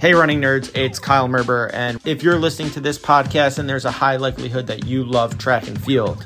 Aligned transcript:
Hey, 0.00 0.14
running 0.14 0.40
nerds, 0.40 0.76
it's 0.76 1.00
Kyle 1.00 1.28
Merber. 1.28 1.74
And 1.74 1.98
if 2.06 2.22
you're 2.22 2.38
listening 2.38 2.70
to 2.70 2.80
this 2.80 2.96
podcast, 2.96 3.58
and 3.58 3.68
there's 3.68 3.84
a 3.84 3.90
high 3.90 4.14
likelihood 4.14 4.68
that 4.68 4.86
you 4.86 5.02
love 5.02 5.38
track 5.38 5.66
and 5.66 5.84
field, 5.84 6.24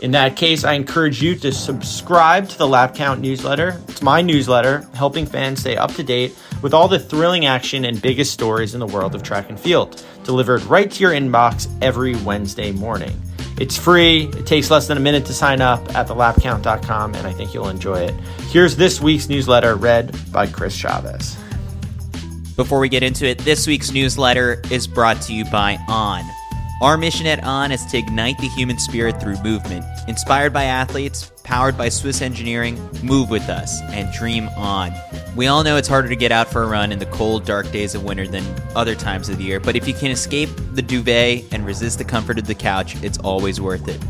in 0.00 0.10
that 0.10 0.36
case, 0.36 0.62
I 0.62 0.74
encourage 0.74 1.22
you 1.22 1.34
to 1.36 1.50
subscribe 1.50 2.50
to 2.50 2.58
the 2.58 2.68
Lap 2.68 2.94
Count 2.94 3.22
newsletter. 3.22 3.80
It's 3.88 4.02
my 4.02 4.20
newsletter 4.20 4.86
helping 4.92 5.24
fans 5.24 5.60
stay 5.60 5.74
up 5.74 5.94
to 5.94 6.02
date 6.02 6.36
with 6.60 6.74
all 6.74 6.86
the 6.86 6.98
thrilling 6.98 7.46
action 7.46 7.86
and 7.86 8.02
biggest 8.02 8.30
stories 8.30 8.74
in 8.74 8.80
the 8.80 8.86
world 8.86 9.14
of 9.14 9.22
track 9.22 9.48
and 9.48 9.58
field, 9.58 10.04
delivered 10.24 10.62
right 10.64 10.90
to 10.90 11.00
your 11.00 11.12
inbox 11.12 11.66
every 11.80 12.16
Wednesday 12.16 12.72
morning. 12.72 13.18
It's 13.58 13.78
free. 13.78 14.24
It 14.36 14.44
takes 14.44 14.70
less 14.70 14.86
than 14.86 14.98
a 14.98 15.00
minute 15.00 15.24
to 15.26 15.32
sign 15.32 15.62
up 15.62 15.80
at 15.96 16.08
thelapcount.com, 16.08 17.14
and 17.14 17.26
I 17.26 17.32
think 17.32 17.54
you'll 17.54 17.70
enjoy 17.70 18.00
it. 18.00 18.14
Here's 18.50 18.76
this 18.76 19.00
week's 19.00 19.30
newsletter 19.30 19.76
read 19.76 20.14
by 20.30 20.46
Chris 20.46 20.76
Chavez. 20.76 21.38
Before 22.56 22.78
we 22.78 22.88
get 22.88 23.02
into 23.02 23.26
it, 23.26 23.38
this 23.38 23.66
week's 23.66 23.90
newsletter 23.90 24.62
is 24.70 24.86
brought 24.86 25.20
to 25.22 25.32
you 25.32 25.44
by 25.44 25.76
On. 25.88 26.22
Our 26.80 26.96
mission 26.96 27.26
at 27.26 27.42
On 27.42 27.72
is 27.72 27.84
to 27.86 27.98
ignite 27.98 28.38
the 28.38 28.46
human 28.46 28.78
spirit 28.78 29.20
through 29.20 29.42
movement. 29.42 29.84
Inspired 30.06 30.52
by 30.52 30.64
athletes, 30.64 31.32
powered 31.42 31.76
by 31.76 31.88
Swiss 31.88 32.22
engineering, 32.22 32.78
move 33.02 33.28
with 33.28 33.48
us 33.48 33.82
and 33.82 34.12
dream 34.12 34.48
on. 34.56 34.92
We 35.34 35.48
all 35.48 35.64
know 35.64 35.76
it's 35.76 35.88
harder 35.88 36.08
to 36.08 36.14
get 36.14 36.30
out 36.30 36.48
for 36.48 36.62
a 36.62 36.68
run 36.68 36.92
in 36.92 37.00
the 37.00 37.06
cold, 37.06 37.44
dark 37.44 37.72
days 37.72 37.96
of 37.96 38.04
winter 38.04 38.28
than 38.28 38.44
other 38.76 38.94
times 38.94 39.28
of 39.28 39.38
the 39.38 39.44
year, 39.44 39.58
but 39.58 39.74
if 39.74 39.88
you 39.88 39.94
can 39.94 40.12
escape 40.12 40.50
the 40.74 40.82
duvet 40.82 41.52
and 41.52 41.66
resist 41.66 41.98
the 41.98 42.04
comfort 42.04 42.38
of 42.38 42.46
the 42.46 42.54
couch, 42.54 43.02
it's 43.02 43.18
always 43.18 43.60
worth 43.60 43.88
it. 43.88 44.00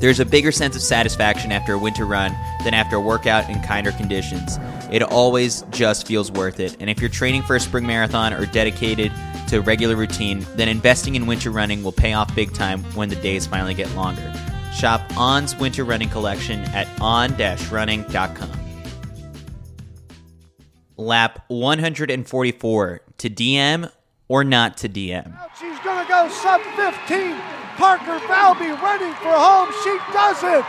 There's 0.00 0.20
a 0.20 0.24
bigger 0.24 0.52
sense 0.52 0.74
of 0.74 0.80
satisfaction 0.80 1.52
after 1.52 1.74
a 1.74 1.78
winter 1.78 2.06
run 2.06 2.34
than 2.64 2.72
after 2.72 2.96
a 2.96 3.00
workout 3.00 3.50
in 3.50 3.60
kinder 3.60 3.92
conditions. 3.92 4.56
It 4.90 5.02
always 5.02 5.62
just 5.70 6.06
feels 6.06 6.32
worth 6.32 6.58
it. 6.58 6.76
And 6.80 6.90
if 6.90 7.00
you're 7.00 7.10
training 7.10 7.42
for 7.42 7.54
a 7.54 7.60
spring 7.60 7.86
marathon 7.86 8.32
or 8.32 8.44
dedicated 8.46 9.12
to 9.48 9.58
a 9.58 9.60
regular 9.60 9.94
routine, 9.94 10.44
then 10.56 10.68
investing 10.68 11.14
in 11.14 11.26
winter 11.26 11.50
running 11.50 11.82
will 11.82 11.92
pay 11.92 12.12
off 12.12 12.34
big 12.34 12.52
time 12.52 12.82
when 12.94 13.08
the 13.08 13.16
days 13.16 13.46
finally 13.46 13.74
get 13.74 13.94
longer. 13.94 14.32
Shop 14.74 15.00
ON's 15.16 15.56
winter 15.56 15.84
running 15.84 16.08
collection 16.08 16.60
at 16.66 16.88
on-running.com. 17.00 18.50
Lap 20.96 21.44
144 21.48 23.00
to 23.18 23.30
DM 23.30 23.90
or 24.28 24.44
not 24.44 24.76
to 24.78 24.88
DM. 24.88 25.36
She's 25.58 25.78
going 25.80 26.04
to 26.04 26.08
go 26.08 26.28
sub 26.28 26.60
15. 26.76 27.36
Parker 27.76 28.18
Valby 28.26 28.78
running 28.82 29.14
for 29.14 29.32
home. 29.32 29.72
She 29.82 29.96
does 30.12 30.42
it. 30.44 30.64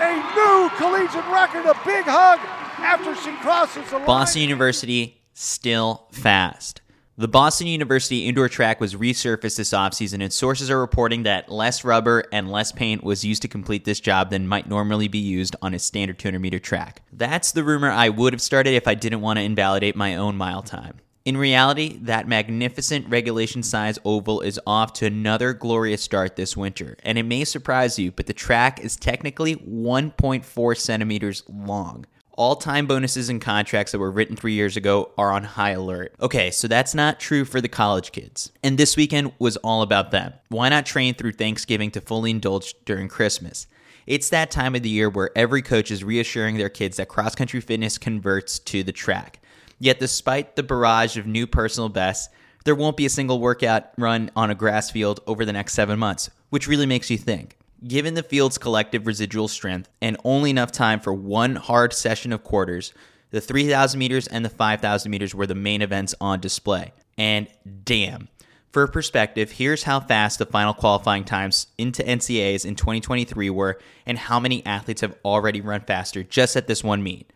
A 0.00 0.14
new 0.36 0.70
collegiate 0.76 1.26
record. 1.26 1.66
A 1.66 1.74
big 1.84 2.04
hug 2.04 2.38
after 2.84 3.14
she 3.16 3.32
crosses 3.38 3.88
the 3.90 3.96
line. 3.96 4.06
Boston 4.06 4.42
University 4.42 5.22
still 5.32 6.06
fast. 6.12 6.80
The 7.16 7.28
Boston 7.28 7.68
University 7.68 8.26
indoor 8.26 8.48
track 8.48 8.80
was 8.80 8.96
resurfaced 8.96 9.56
this 9.56 9.70
offseason, 9.70 10.20
and 10.20 10.32
sources 10.32 10.68
are 10.68 10.80
reporting 10.80 11.22
that 11.22 11.48
less 11.48 11.84
rubber 11.84 12.24
and 12.32 12.50
less 12.50 12.72
paint 12.72 13.04
was 13.04 13.24
used 13.24 13.42
to 13.42 13.48
complete 13.48 13.84
this 13.84 14.00
job 14.00 14.30
than 14.30 14.48
might 14.48 14.68
normally 14.68 15.06
be 15.06 15.18
used 15.18 15.54
on 15.62 15.74
a 15.74 15.78
standard 15.78 16.18
200 16.18 16.40
meter 16.40 16.58
track. 16.58 17.02
That's 17.12 17.52
the 17.52 17.62
rumor 17.62 17.90
I 17.90 18.08
would 18.08 18.32
have 18.32 18.42
started 18.42 18.74
if 18.74 18.88
I 18.88 18.94
didn't 18.94 19.20
want 19.20 19.38
to 19.38 19.44
invalidate 19.44 19.94
my 19.94 20.16
own 20.16 20.36
mile 20.36 20.62
time. 20.62 20.98
In 21.24 21.36
reality, 21.36 21.98
that 22.02 22.28
magnificent 22.28 23.08
regulation 23.08 23.62
size 23.62 23.98
oval 24.04 24.40
is 24.40 24.60
off 24.66 24.92
to 24.94 25.06
another 25.06 25.54
glorious 25.54 26.02
start 26.02 26.34
this 26.34 26.56
winter, 26.56 26.96
and 27.04 27.16
it 27.16 27.22
may 27.22 27.44
surprise 27.44 27.96
you, 27.96 28.10
but 28.10 28.26
the 28.26 28.34
track 28.34 28.80
is 28.80 28.96
technically 28.96 29.54
1.4 29.56 30.76
centimeters 30.76 31.44
long. 31.48 32.06
All 32.36 32.56
time 32.56 32.86
bonuses 32.86 33.28
and 33.28 33.40
contracts 33.40 33.92
that 33.92 34.00
were 34.00 34.10
written 34.10 34.34
three 34.34 34.54
years 34.54 34.76
ago 34.76 35.12
are 35.16 35.30
on 35.30 35.44
high 35.44 35.70
alert. 35.70 36.16
Okay, 36.20 36.50
so 36.50 36.66
that's 36.66 36.92
not 36.92 37.20
true 37.20 37.44
for 37.44 37.60
the 37.60 37.68
college 37.68 38.10
kids. 38.10 38.50
And 38.60 38.76
this 38.76 38.96
weekend 38.96 39.32
was 39.38 39.56
all 39.58 39.82
about 39.82 40.10
them. 40.10 40.32
Why 40.48 40.68
not 40.68 40.84
train 40.84 41.14
through 41.14 41.32
Thanksgiving 41.32 41.92
to 41.92 42.00
fully 42.00 42.32
indulge 42.32 42.74
during 42.86 43.06
Christmas? 43.06 43.68
It's 44.08 44.30
that 44.30 44.50
time 44.50 44.74
of 44.74 44.82
the 44.82 44.88
year 44.88 45.08
where 45.08 45.30
every 45.36 45.62
coach 45.62 45.92
is 45.92 46.02
reassuring 46.02 46.56
their 46.56 46.68
kids 46.68 46.96
that 46.96 47.08
cross 47.08 47.36
country 47.36 47.60
fitness 47.60 47.98
converts 47.98 48.58
to 48.58 48.82
the 48.82 48.92
track. 48.92 49.38
Yet, 49.78 50.00
despite 50.00 50.56
the 50.56 50.64
barrage 50.64 51.16
of 51.16 51.26
new 51.26 51.46
personal 51.46 51.88
bests, 51.88 52.34
there 52.64 52.74
won't 52.74 52.96
be 52.96 53.06
a 53.06 53.10
single 53.10 53.38
workout 53.38 53.90
run 53.96 54.32
on 54.34 54.50
a 54.50 54.56
grass 54.56 54.90
field 54.90 55.20
over 55.28 55.44
the 55.44 55.52
next 55.52 55.74
seven 55.74 56.00
months, 56.00 56.30
which 56.50 56.66
really 56.66 56.86
makes 56.86 57.10
you 57.10 57.18
think. 57.18 57.58
Given 57.86 58.14
the 58.14 58.22
field's 58.22 58.56
collective 58.56 59.06
residual 59.06 59.46
strength 59.46 59.90
and 60.00 60.16
only 60.24 60.48
enough 60.48 60.72
time 60.72 61.00
for 61.00 61.12
one 61.12 61.56
hard 61.56 61.92
session 61.92 62.32
of 62.32 62.42
quarters, 62.42 62.94
the 63.30 63.42
3,000 63.42 63.98
meters 63.98 64.26
and 64.26 64.42
the 64.42 64.48
5,000 64.48 65.10
meters 65.10 65.34
were 65.34 65.46
the 65.46 65.54
main 65.54 65.82
events 65.82 66.14
on 66.18 66.40
display. 66.40 66.92
And 67.18 67.46
damn. 67.84 68.28
For 68.72 68.86
perspective, 68.86 69.52
here's 69.52 69.82
how 69.82 70.00
fast 70.00 70.38
the 70.38 70.46
final 70.46 70.72
qualifying 70.72 71.24
times 71.24 71.66
into 71.76 72.02
NCAAs 72.02 72.64
in 72.64 72.74
2023 72.74 73.50
were 73.50 73.78
and 74.06 74.18
how 74.18 74.40
many 74.40 74.64
athletes 74.64 75.02
have 75.02 75.18
already 75.22 75.60
run 75.60 75.82
faster 75.82 76.22
just 76.22 76.56
at 76.56 76.66
this 76.66 76.82
one 76.82 77.02
meet. 77.02 77.32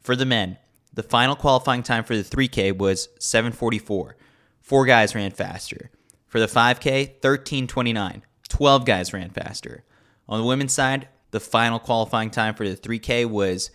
For 0.00 0.16
the 0.16 0.24
men, 0.24 0.56
the 0.94 1.02
final 1.02 1.36
qualifying 1.36 1.82
time 1.82 2.04
for 2.04 2.16
the 2.16 2.24
3K 2.24 2.76
was 2.76 3.10
744. 3.18 4.16
Four 4.62 4.86
guys 4.86 5.14
ran 5.14 5.30
faster. 5.32 5.90
For 6.26 6.40
the 6.40 6.46
5K, 6.46 7.08
1329. 7.20 8.22
12 8.48 8.84
guys 8.84 9.12
ran 9.12 9.30
faster. 9.30 9.84
On 10.30 10.40
the 10.40 10.46
women's 10.46 10.72
side, 10.72 11.08
the 11.32 11.40
final 11.40 11.80
qualifying 11.80 12.30
time 12.30 12.54
for 12.54 12.66
the 12.66 12.76
3K 12.76 13.26
was 13.26 13.70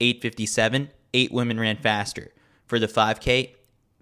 8:57. 0.00 0.90
Eight 1.14 1.32
women 1.32 1.58
ran 1.58 1.76
faster. 1.76 2.32
For 2.66 2.78
the 2.78 2.88
5K, 2.88 3.54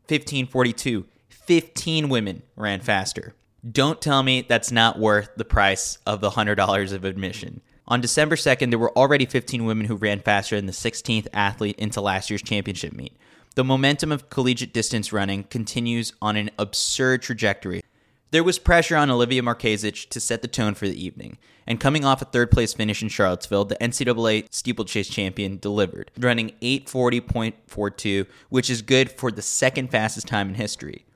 15:42. 0.09 1.05
15 1.29 2.09
women 2.09 2.43
ran 2.57 2.81
faster. 2.81 3.35
Don't 3.71 4.01
tell 4.01 4.23
me 4.23 4.43
that's 4.43 4.71
not 4.71 4.99
worth 4.99 5.31
the 5.37 5.45
price 5.45 5.99
of 6.07 6.21
the 6.21 6.31
$100 6.31 6.93
of 6.93 7.05
admission. 7.05 7.61
On 7.87 8.01
December 8.01 8.37
2nd, 8.37 8.71
there 8.71 8.79
were 8.79 8.97
already 8.97 9.25
15 9.25 9.65
women 9.65 9.87
who 9.87 9.97
ran 9.97 10.21
faster 10.21 10.57
than 10.57 10.67
the 10.67 10.73
16th 10.73 11.27
athlete 11.33 11.79
into 11.79 12.01
last 12.01 12.31
year's 12.31 12.43
championship 12.43 12.93
meet. 12.93 13.17
The 13.55 13.65
momentum 13.65 14.13
of 14.13 14.29
collegiate 14.29 14.75
distance 14.75 15.13
running 15.13 15.45
continues 15.45 16.13
on 16.21 16.37
an 16.37 16.51
absurd 16.59 17.23
trajectory. 17.23 17.83
There 18.31 18.45
was 18.45 18.59
pressure 18.59 18.97
on 18.97 19.09
Olivia 19.09 19.41
Markezich 19.41 20.11
to 20.11 20.21
set 20.21 20.43
the 20.43 20.49
tone 20.49 20.75
for 20.75 20.87
the 20.87 21.03
evening, 21.03 21.39
and 21.67 21.81
coming 21.81 22.05
off 22.05 22.21
a 22.21 22.27
third 22.27 22.51
place 22.51 22.75
finish 22.75 23.01
in 23.03 23.09
Charlottesville, 23.09 23.65
the 23.65 23.77
NCAA 23.77 24.53
steeplechase 24.53 25.09
champion 25.09 25.57
delivered, 25.57 26.11
running 26.19 26.53
840.42, 26.61 28.27
which 28.51 28.69
is 28.69 28.83
good 28.83 29.11
for 29.11 29.33
the 29.33 29.41
second 29.41 29.91
fastest 29.91 30.27
time 30.27 30.51
in 30.51 30.57
history. 30.57 31.07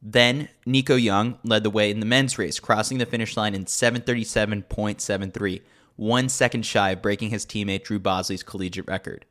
Then, 0.00 0.48
Nico 0.64 0.96
Young 0.96 1.38
led 1.44 1.62
the 1.62 1.68
way 1.68 1.90
in 1.90 2.00
the 2.00 2.06
men's 2.06 2.38
race, 2.38 2.58
crossing 2.58 2.96
the 2.96 3.04
finish 3.04 3.36
line 3.36 3.54
in 3.54 3.66
737.73, 3.66 5.60
one 5.96 6.30
second 6.30 6.64
shy 6.64 6.92
of 6.92 7.02
breaking 7.02 7.28
his 7.28 7.44
teammate 7.44 7.84
Drew 7.84 7.98
Bosley's 7.98 8.42
collegiate 8.42 8.88
record. 8.88 9.26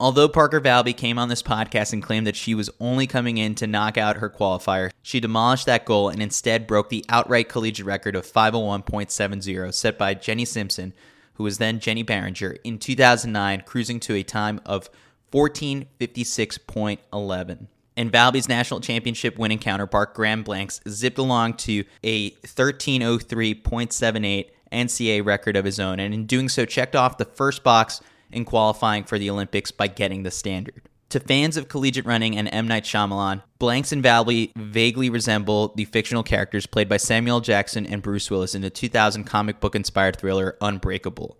Although 0.00 0.28
Parker 0.28 0.60
Valby 0.60 0.96
came 0.96 1.18
on 1.18 1.28
this 1.28 1.42
podcast 1.42 1.92
and 1.92 2.00
claimed 2.00 2.24
that 2.28 2.36
she 2.36 2.54
was 2.54 2.70
only 2.78 3.08
coming 3.08 3.36
in 3.36 3.56
to 3.56 3.66
knock 3.66 3.98
out 3.98 4.18
her 4.18 4.30
qualifier, 4.30 4.92
she 5.02 5.18
demolished 5.18 5.66
that 5.66 5.84
goal 5.84 6.08
and 6.08 6.22
instead 6.22 6.68
broke 6.68 6.88
the 6.88 7.04
outright 7.08 7.48
collegiate 7.48 7.84
record 7.84 8.14
of 8.14 8.24
501.70 8.24 9.74
set 9.74 9.98
by 9.98 10.14
Jenny 10.14 10.44
Simpson, 10.44 10.92
who 11.34 11.42
was 11.42 11.58
then 11.58 11.80
Jenny 11.80 12.04
Barringer, 12.04 12.58
in 12.62 12.78
2009, 12.78 13.64
cruising 13.66 13.98
to 14.00 14.14
a 14.14 14.22
time 14.22 14.60
of 14.64 14.88
1456.11. 15.32 17.66
And 17.96 18.12
Valby's 18.12 18.48
national 18.48 18.78
championship 18.78 19.36
winning 19.36 19.58
counterpart, 19.58 20.14
Graham 20.14 20.44
Blanks, 20.44 20.80
zipped 20.88 21.18
along 21.18 21.54
to 21.54 21.82
a 22.04 22.30
1303.78 22.30 24.50
NCA 24.70 25.26
record 25.26 25.56
of 25.56 25.64
his 25.64 25.80
own, 25.80 25.98
and 25.98 26.14
in 26.14 26.26
doing 26.26 26.48
so, 26.48 26.64
checked 26.64 26.94
off 26.94 27.18
the 27.18 27.24
first 27.24 27.64
box 27.64 28.00
in 28.32 28.44
qualifying 28.44 29.04
for 29.04 29.18
the 29.18 29.30
Olympics 29.30 29.70
by 29.70 29.86
getting 29.86 30.22
the 30.22 30.30
standard. 30.30 30.82
To 31.10 31.20
fans 31.20 31.56
of 31.56 31.68
collegiate 31.68 32.04
running 32.04 32.36
and 32.36 32.48
M. 32.52 32.68
Night 32.68 32.84
Shyamalan, 32.84 33.42
Blanks 33.58 33.92
and 33.92 34.04
Valby 34.04 34.52
vaguely 34.56 35.08
resemble 35.08 35.72
the 35.74 35.86
fictional 35.86 36.22
characters 36.22 36.66
played 36.66 36.88
by 36.88 36.98
Samuel 36.98 37.40
Jackson 37.40 37.86
and 37.86 38.02
Bruce 38.02 38.30
Willis 38.30 38.54
in 38.54 38.60
the 38.60 38.68
2000 38.68 39.24
comic 39.24 39.58
book 39.58 39.74
inspired 39.74 40.18
thriller 40.18 40.58
Unbreakable. 40.60 41.38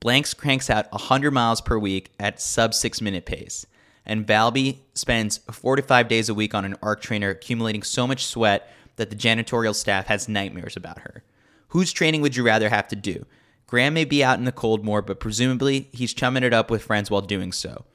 Blanks 0.00 0.32
cranks 0.32 0.70
out 0.70 0.90
100 0.92 1.30
miles 1.30 1.60
per 1.60 1.78
week 1.78 2.10
at 2.18 2.40
sub 2.40 2.72
6 2.72 3.02
minute 3.02 3.26
pace, 3.26 3.66
and 4.06 4.26
Valby 4.26 4.78
spends 4.94 5.38
4 5.50 5.76
to 5.76 5.82
5 5.82 6.08
days 6.08 6.30
a 6.30 6.34
week 6.34 6.54
on 6.54 6.64
an 6.64 6.76
arc 6.82 7.02
trainer 7.02 7.28
accumulating 7.28 7.82
so 7.82 8.06
much 8.06 8.24
sweat 8.24 8.72
that 8.96 9.10
the 9.10 9.16
janitorial 9.16 9.74
staff 9.74 10.06
has 10.06 10.26
nightmares 10.26 10.76
about 10.76 11.00
her. 11.00 11.22
Whose 11.68 11.92
training 11.92 12.22
would 12.22 12.34
you 12.34 12.44
rather 12.44 12.70
have 12.70 12.88
to 12.88 12.96
do? 12.96 13.26
Graham 13.72 13.94
may 13.94 14.04
be 14.04 14.22
out 14.22 14.38
in 14.38 14.44
the 14.44 14.52
cold 14.52 14.84
more, 14.84 15.00
but 15.00 15.18
presumably 15.18 15.88
he's 15.92 16.12
chumming 16.12 16.42
it 16.42 16.52
up 16.52 16.70
with 16.70 16.82
friends 16.82 17.10
while 17.10 17.22
doing 17.22 17.52
so. 17.52 17.86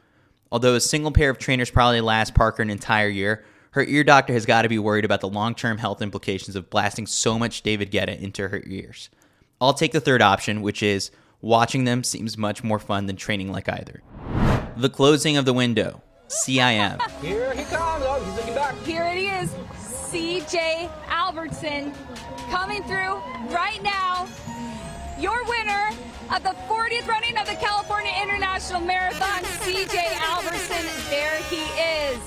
Although 0.51 0.73
a 0.73 0.79
single 0.81 1.11
pair 1.11 1.29
of 1.29 1.37
trainers 1.37 1.69
probably 1.69 2.01
lasts 2.01 2.35
Parker 2.35 2.63
an 2.63 2.71
entire 2.71 3.09
year, 3.09 3.45
her 3.73 3.83
ear 3.83 4.03
doctor 4.03 4.33
has 4.33 4.47
got 4.47 4.63
to 4.63 4.69
be 4.69 4.79
worried 4.79 5.05
about 5.05 5.21
the 5.21 5.29
long 5.29 5.53
term 5.53 5.77
health 5.77 6.01
implications 6.01 6.55
of 6.55 6.71
blasting 6.71 7.05
so 7.05 7.37
much 7.37 7.61
David 7.61 7.91
Guetta 7.91 8.19
into 8.19 8.47
her 8.47 8.63
ears. 8.65 9.11
I'll 9.61 9.75
take 9.75 9.91
the 9.91 9.99
third 9.99 10.23
option, 10.23 10.63
which 10.63 10.81
is 10.81 11.11
watching 11.41 11.83
them 11.83 12.03
seems 12.03 12.39
much 12.39 12.63
more 12.63 12.79
fun 12.79 13.05
than 13.05 13.15
training 13.15 13.51
like 13.51 13.69
either. 13.69 14.01
The 14.77 14.89
closing 14.89 15.37
of 15.37 15.45
the 15.45 15.53
window. 15.53 16.01
CIM. 16.27 16.99
Here 17.21 17.53
he 17.53 17.63
comes. 17.65 18.03
Oh, 18.03 18.19
he's 18.25 18.35
looking 18.35 18.55
back. 18.55 18.75
Here 18.77 19.05
it 19.05 19.43
is. 19.43 19.51
CJ 20.09 20.89
Albertson 21.07 21.93
coming 22.49 22.81
through 22.81 23.21
right 23.53 23.83
now. 23.83 24.27
Your 25.19 25.43
winner 25.45 25.89
of 26.33 26.43
the 26.43 26.55
40th 26.69 27.07
running 27.07 27.37
of 27.37 27.47
the 27.47 27.55
California 27.55 28.11
International 28.21 28.79
Marathon, 28.81 29.43
CJ 29.43 29.95
Albertson. 30.21 30.85
There 31.09 31.37
he 31.49 31.63
is. 32.11 32.19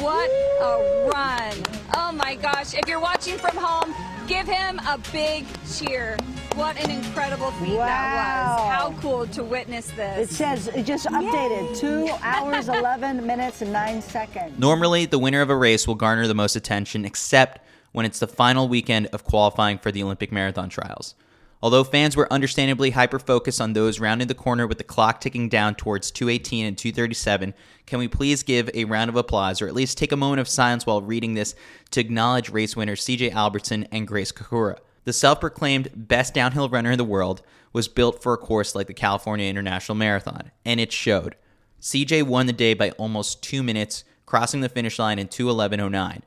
What 0.00 0.30
a 0.62 1.10
run. 1.12 1.52
Oh 1.94 2.10
my 2.12 2.36
gosh. 2.36 2.74
If 2.74 2.88
you're 2.88 3.00
watching 3.00 3.36
from 3.36 3.56
home, 3.56 3.94
give 4.26 4.46
him 4.46 4.78
a 4.80 4.98
big 5.12 5.46
cheer. 5.70 6.16
What 6.54 6.76
an 6.82 6.90
incredible 6.90 7.50
feat 7.52 7.76
that 7.76 8.56
was. 8.56 8.70
How 8.70 8.94
cool 9.00 9.26
to 9.28 9.44
witness 9.44 9.90
this. 9.92 10.30
It 10.30 10.34
says 10.34 10.68
it 10.68 10.84
just 10.84 11.06
updated 11.06 11.78
two 11.78 12.08
hours, 12.22 12.68
11 12.68 13.26
minutes, 13.26 13.62
and 13.62 13.72
nine 13.72 14.00
seconds. 14.02 14.58
Normally, 14.58 15.04
the 15.06 15.18
winner 15.18 15.42
of 15.42 15.50
a 15.50 15.56
race 15.56 15.86
will 15.86 15.94
garner 15.94 16.26
the 16.26 16.34
most 16.34 16.56
attention, 16.56 17.04
except 17.04 17.60
when 17.92 18.06
it's 18.06 18.18
the 18.18 18.26
final 18.26 18.68
weekend 18.68 19.06
of 19.08 19.24
qualifying 19.24 19.78
for 19.78 19.90
the 19.90 20.02
Olympic 20.02 20.30
marathon 20.30 20.68
trials. 20.68 21.14
Although 21.62 21.84
fans 21.84 22.16
were 22.16 22.32
understandably 22.32 22.90
hyper 22.90 23.18
focused 23.18 23.60
on 23.60 23.74
those 23.74 24.00
rounding 24.00 24.28
the 24.28 24.34
corner 24.34 24.66
with 24.66 24.78
the 24.78 24.84
clock 24.84 25.20
ticking 25.20 25.50
down 25.50 25.74
towards 25.74 26.10
218 26.10 26.64
and 26.64 26.78
237, 26.78 27.52
can 27.84 27.98
we 27.98 28.08
please 28.08 28.42
give 28.42 28.70
a 28.72 28.86
round 28.86 29.10
of 29.10 29.16
applause 29.16 29.60
or 29.60 29.68
at 29.68 29.74
least 29.74 29.98
take 29.98 30.12
a 30.12 30.16
moment 30.16 30.40
of 30.40 30.48
silence 30.48 30.86
while 30.86 31.02
reading 31.02 31.34
this 31.34 31.54
to 31.90 32.00
acknowledge 32.00 32.48
race 32.48 32.74
winners 32.76 33.04
CJ 33.04 33.32
Albertson 33.32 33.86
and 33.92 34.08
Grace 34.08 34.32
Kahura? 34.32 34.78
The 35.04 35.12
self 35.12 35.40
proclaimed 35.40 35.90
best 35.94 36.32
downhill 36.32 36.70
runner 36.70 36.92
in 36.92 36.98
the 36.98 37.04
world 37.04 37.42
was 37.72 37.88
built 37.88 38.22
for 38.22 38.32
a 38.32 38.38
course 38.38 38.74
like 38.74 38.86
the 38.86 38.94
California 38.94 39.46
International 39.46 39.96
Marathon, 39.96 40.50
and 40.64 40.80
it 40.80 40.92
showed. 40.92 41.36
CJ 41.80 42.22
won 42.22 42.46
the 42.46 42.52
day 42.52 42.74
by 42.74 42.90
almost 42.92 43.42
two 43.42 43.62
minutes, 43.62 44.04
crossing 44.24 44.60
the 44.60 44.68
finish 44.68 44.98
line 44.98 45.18
in 45.18 45.28
211.09. 45.28 46.22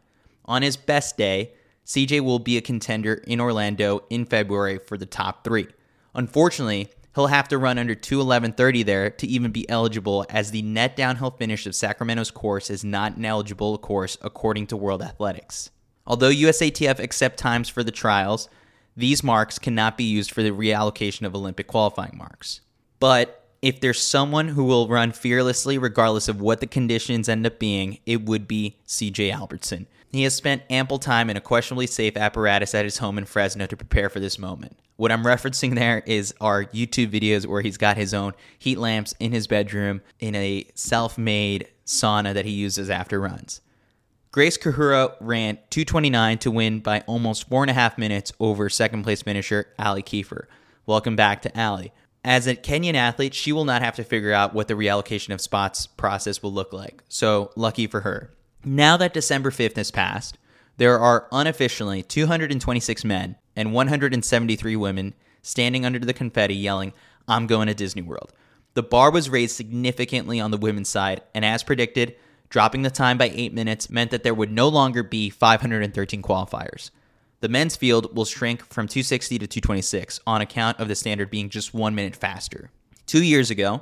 On 0.45 0.61
his 0.61 0.77
best 0.77 1.17
day, 1.17 1.53
CJ 1.85 2.21
will 2.21 2.39
be 2.39 2.57
a 2.57 2.61
contender 2.61 3.15
in 3.27 3.41
Orlando 3.41 4.03
in 4.09 4.25
February 4.25 4.77
for 4.77 4.97
the 4.97 5.05
top 5.05 5.43
three. 5.43 5.67
Unfortunately, 6.15 6.89
he'll 7.15 7.27
have 7.27 7.47
to 7.49 7.57
run 7.57 7.77
under 7.77 7.95
211.30 7.95 8.85
there 8.85 9.09
to 9.09 9.27
even 9.27 9.51
be 9.51 9.69
eligible, 9.69 10.25
as 10.29 10.51
the 10.51 10.61
net 10.61 10.95
downhill 10.95 11.31
finish 11.31 11.65
of 11.65 11.75
Sacramento's 11.75 12.31
course 12.31 12.69
is 12.69 12.83
not 12.83 13.17
an 13.17 13.25
eligible 13.25 13.77
course 13.77 14.17
according 14.21 14.67
to 14.67 14.77
World 14.77 15.01
Athletics. 15.01 15.71
Although 16.05 16.31
USATF 16.31 16.99
accept 16.99 17.37
times 17.37 17.69
for 17.69 17.83
the 17.83 17.91
trials, 17.91 18.49
these 18.95 19.23
marks 19.23 19.57
cannot 19.57 19.97
be 19.97 20.03
used 20.03 20.31
for 20.31 20.43
the 20.43 20.51
reallocation 20.51 21.25
of 21.25 21.35
Olympic 21.35 21.67
qualifying 21.67 22.17
marks. 22.17 22.61
But 22.99 23.47
if 23.61 23.79
there's 23.79 24.01
someone 24.01 24.49
who 24.49 24.65
will 24.65 24.87
run 24.87 25.13
fearlessly 25.13 25.77
regardless 25.77 26.27
of 26.27 26.41
what 26.41 26.59
the 26.59 26.67
conditions 26.67 27.29
end 27.29 27.45
up 27.45 27.59
being, 27.59 27.99
it 28.05 28.25
would 28.25 28.47
be 28.47 28.77
CJ 28.85 29.33
Albertson. 29.33 29.87
He 30.13 30.21
has 30.23 30.35
spent 30.35 30.61
ample 30.69 30.99
time 30.99 31.31
in 31.31 31.37
a 31.37 31.41
questionably 31.41 31.87
safe 31.87 32.15
apparatus 32.15 32.75
at 32.75 32.85
his 32.85 32.99
home 32.99 33.17
in 33.17 33.25
Fresno 33.25 33.65
to 33.65 33.75
prepare 33.75 34.11
for 34.11 34.19
this 34.19 34.37
moment. 34.37 34.77
What 34.95 35.11
I'm 35.11 35.23
referencing 35.23 35.73
there 35.73 36.03
is 36.05 36.35
our 36.39 36.65
YouTube 36.65 37.09
videos 37.09 37.47
where 37.47 37.63
he's 37.63 37.77
got 37.77 37.97
his 37.97 38.13
own 38.13 38.33
heat 38.59 38.77
lamps 38.77 39.15
in 39.19 39.31
his 39.31 39.47
bedroom 39.47 40.01
in 40.19 40.35
a 40.35 40.67
self 40.75 41.17
made 41.17 41.67
sauna 41.83 42.31
that 42.35 42.45
he 42.45 42.51
uses 42.51 42.91
after 42.91 43.19
runs. 43.19 43.61
Grace 44.31 44.55
Kahura 44.55 45.15
ran 45.19 45.57
229 45.71 46.37
to 46.37 46.51
win 46.51 46.79
by 46.79 46.99
almost 47.07 47.49
four 47.49 47.63
and 47.63 47.71
a 47.71 47.73
half 47.73 47.97
minutes 47.97 48.31
over 48.39 48.69
second 48.69 49.01
place 49.01 49.23
finisher 49.23 49.73
Allie 49.79 50.03
Kieffer. 50.03 50.45
Welcome 50.85 51.15
back 51.15 51.41
to 51.41 51.57
Allie. 51.57 51.91
As 52.23 52.45
a 52.45 52.55
Kenyan 52.55 52.93
athlete, 52.93 53.33
she 53.33 53.51
will 53.51 53.65
not 53.65 53.81
have 53.81 53.95
to 53.95 54.03
figure 54.03 54.31
out 54.31 54.53
what 54.53 54.67
the 54.67 54.75
reallocation 54.75 55.33
of 55.33 55.41
spots 55.41 55.87
process 55.87 56.43
will 56.43 56.53
look 56.53 56.71
like. 56.71 57.03
So, 57.09 57.51
lucky 57.55 57.87
for 57.87 58.01
her. 58.01 58.31
Now 58.65 58.95
that 58.95 59.13
December 59.13 59.51
5th 59.51 59.75
has 59.75 59.91
passed, 59.91 60.37
there 60.77 60.97
are 60.97 61.27
unofficially 61.33 62.01
226 62.01 63.03
men 63.03 63.35
and 63.57 63.73
173 63.73 64.75
women 64.77 65.13
standing 65.41 65.85
under 65.85 65.99
the 65.99 66.13
confetti 66.13 66.55
yelling, 66.55 66.93
I'm 67.27 67.45
going 67.45 67.67
to 67.67 67.73
Disney 67.73 68.01
World. 68.01 68.31
The 68.73 68.83
bar 68.83 69.11
was 69.11 69.29
raised 69.29 69.55
significantly 69.55 70.39
on 70.39 70.51
the 70.51 70.57
women's 70.57 70.87
side, 70.87 71.21
and 71.35 71.43
as 71.43 71.61
predicted, 71.61 72.15
dropping 72.49 72.83
the 72.83 72.89
time 72.89 73.17
by 73.17 73.31
eight 73.33 73.53
minutes 73.53 73.89
meant 73.89 74.11
that 74.11 74.23
there 74.23 74.33
would 74.33 74.51
no 74.51 74.69
longer 74.69 75.03
be 75.03 75.29
513 75.29 76.21
qualifiers. 76.21 76.89
The 77.41 77.49
men's 77.49 77.75
field 77.75 78.15
will 78.15 78.23
shrink 78.23 78.65
from 78.65 78.87
260 78.87 79.39
to 79.39 79.47
226 79.47 80.21
on 80.25 80.39
account 80.39 80.79
of 80.79 80.87
the 80.87 80.95
standard 80.95 81.29
being 81.29 81.49
just 81.49 81.73
one 81.73 81.93
minute 81.93 82.15
faster. 82.15 82.71
Two 83.05 83.23
years 83.23 83.51
ago, 83.51 83.81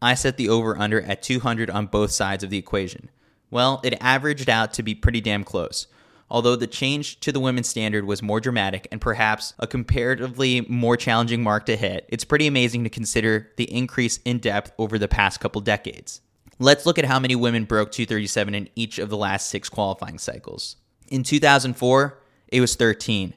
I 0.00 0.14
set 0.14 0.38
the 0.38 0.48
over 0.48 0.78
under 0.78 1.02
at 1.02 1.22
200 1.22 1.68
on 1.68 1.86
both 1.86 2.10
sides 2.10 2.42
of 2.42 2.48
the 2.48 2.58
equation. 2.58 3.10
Well, 3.54 3.80
it 3.84 3.96
averaged 4.00 4.50
out 4.50 4.72
to 4.72 4.82
be 4.82 4.96
pretty 4.96 5.20
damn 5.20 5.44
close. 5.44 5.86
Although 6.28 6.56
the 6.56 6.66
change 6.66 7.20
to 7.20 7.30
the 7.30 7.38
women's 7.38 7.68
standard 7.68 8.04
was 8.04 8.20
more 8.20 8.40
dramatic 8.40 8.88
and 8.90 9.00
perhaps 9.00 9.54
a 9.60 9.68
comparatively 9.68 10.62
more 10.62 10.96
challenging 10.96 11.40
mark 11.40 11.66
to 11.66 11.76
hit, 11.76 12.04
it's 12.08 12.24
pretty 12.24 12.48
amazing 12.48 12.82
to 12.82 12.90
consider 12.90 13.52
the 13.56 13.72
increase 13.72 14.18
in 14.24 14.38
depth 14.38 14.72
over 14.76 14.98
the 14.98 15.06
past 15.06 15.38
couple 15.38 15.60
decades. 15.60 16.20
Let's 16.58 16.84
look 16.84 16.98
at 16.98 17.04
how 17.04 17.20
many 17.20 17.36
women 17.36 17.64
broke 17.64 17.92
237 17.92 18.56
in 18.56 18.68
each 18.74 18.98
of 18.98 19.08
the 19.08 19.16
last 19.16 19.48
six 19.50 19.68
qualifying 19.68 20.18
cycles. 20.18 20.74
In 21.06 21.22
2004, 21.22 22.18
it 22.48 22.60
was 22.60 22.74
13. 22.74 23.34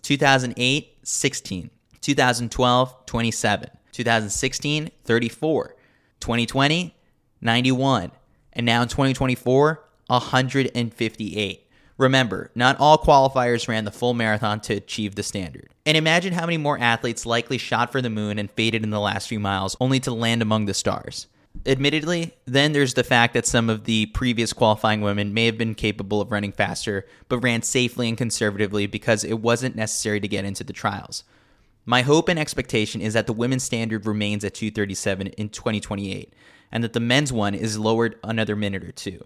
2008, 0.00 0.98
16. 1.02 1.70
2012, 2.02 3.06
27. 3.06 3.70
2016, 3.90 4.90
34. 5.02 5.76
2020, 6.20 6.94
91. 7.40 8.12
And 8.56 8.64
now 8.64 8.80
in 8.80 8.88
2024, 8.88 9.84
158. 10.06 11.62
Remember, 11.98 12.50
not 12.54 12.80
all 12.80 12.98
qualifiers 12.98 13.68
ran 13.68 13.84
the 13.84 13.90
full 13.90 14.14
marathon 14.14 14.60
to 14.62 14.74
achieve 14.74 15.14
the 15.14 15.22
standard. 15.22 15.68
And 15.84 15.96
imagine 15.96 16.32
how 16.32 16.46
many 16.46 16.56
more 16.56 16.78
athletes 16.78 17.26
likely 17.26 17.58
shot 17.58 17.92
for 17.92 18.00
the 18.00 18.10
moon 18.10 18.38
and 18.38 18.50
faded 18.50 18.82
in 18.82 18.90
the 18.90 19.00
last 19.00 19.28
few 19.28 19.38
miles 19.38 19.76
only 19.78 20.00
to 20.00 20.12
land 20.12 20.40
among 20.40 20.64
the 20.64 20.74
stars. 20.74 21.26
Admittedly, 21.64 22.34
then 22.46 22.72
there's 22.72 22.94
the 22.94 23.04
fact 23.04 23.34
that 23.34 23.46
some 23.46 23.70
of 23.70 23.84
the 23.84 24.06
previous 24.06 24.52
qualifying 24.52 25.02
women 25.02 25.34
may 25.34 25.46
have 25.46 25.58
been 25.58 25.74
capable 25.74 26.20
of 26.20 26.32
running 26.32 26.52
faster, 26.52 27.06
but 27.28 27.38
ran 27.40 27.62
safely 27.62 28.08
and 28.08 28.18
conservatively 28.18 28.86
because 28.86 29.22
it 29.22 29.40
wasn't 29.40 29.76
necessary 29.76 30.20
to 30.20 30.28
get 30.28 30.44
into 30.44 30.64
the 30.64 30.72
trials. 30.72 31.24
My 31.84 32.02
hope 32.02 32.28
and 32.28 32.38
expectation 32.38 33.00
is 33.00 33.14
that 33.14 33.26
the 33.26 33.32
women's 33.32 33.62
standard 33.62 34.06
remains 34.06 34.44
at 34.44 34.54
237 34.54 35.28
in 35.28 35.48
2028, 35.50 36.32
and 36.70 36.84
that 36.84 36.92
the 36.92 37.00
men's 37.00 37.32
one 37.32 37.54
is 37.54 37.78
lowered 37.78 38.18
another 38.22 38.56
minute 38.56 38.84
or 38.84 38.92
two. 38.92 39.24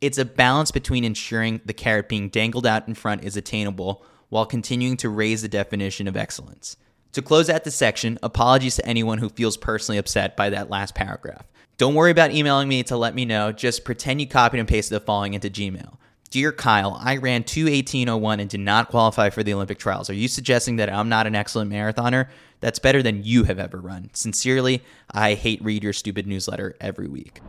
It's 0.00 0.18
a 0.18 0.24
balance 0.24 0.70
between 0.70 1.04
ensuring 1.04 1.60
the 1.64 1.72
carrot 1.72 2.08
being 2.08 2.28
dangled 2.28 2.66
out 2.66 2.86
in 2.86 2.94
front 2.94 3.24
is 3.24 3.36
attainable 3.36 4.04
while 4.28 4.46
continuing 4.46 4.96
to 4.98 5.08
raise 5.08 5.42
the 5.42 5.48
definition 5.48 6.06
of 6.06 6.16
excellence. 6.16 6.76
To 7.12 7.22
close 7.22 7.48
out 7.48 7.64
this 7.64 7.74
section, 7.74 8.18
apologies 8.22 8.76
to 8.76 8.86
anyone 8.86 9.18
who 9.18 9.28
feels 9.28 9.56
personally 9.56 9.98
upset 9.98 10.36
by 10.36 10.50
that 10.50 10.70
last 10.70 10.94
paragraph. 10.94 11.46
Don't 11.78 11.94
worry 11.94 12.10
about 12.10 12.32
emailing 12.32 12.68
me 12.68 12.82
to 12.84 12.96
let 12.96 13.14
me 13.14 13.24
know, 13.24 13.52
just 13.52 13.84
pretend 13.84 14.20
you 14.20 14.26
copied 14.26 14.60
and 14.60 14.68
pasted 14.68 14.96
the 14.96 15.04
following 15.04 15.34
into 15.34 15.48
Gmail. 15.48 15.96
Dear 16.30 16.52
Kyle, 16.52 17.00
I 17.02 17.16
ran 17.16 17.42
218.01 17.42 18.40
and 18.40 18.50
did 18.50 18.60
not 18.60 18.90
qualify 18.90 19.30
for 19.30 19.42
the 19.42 19.54
Olympic 19.54 19.78
trials. 19.78 20.10
Are 20.10 20.14
you 20.14 20.28
suggesting 20.28 20.76
that 20.76 20.92
I'm 20.92 21.08
not 21.08 21.26
an 21.26 21.34
excellent 21.34 21.70
marathoner? 21.70 22.28
That's 22.60 22.78
better 22.78 23.02
than 23.02 23.24
you 23.24 23.44
have 23.44 23.58
ever 23.58 23.78
run. 23.78 24.10
Sincerely, 24.12 24.82
I 25.10 25.32
hate 25.32 25.64
read 25.64 25.82
your 25.82 25.94
stupid 25.94 26.26
newsletter 26.26 26.76
every 26.82 27.08
week. 27.08 27.40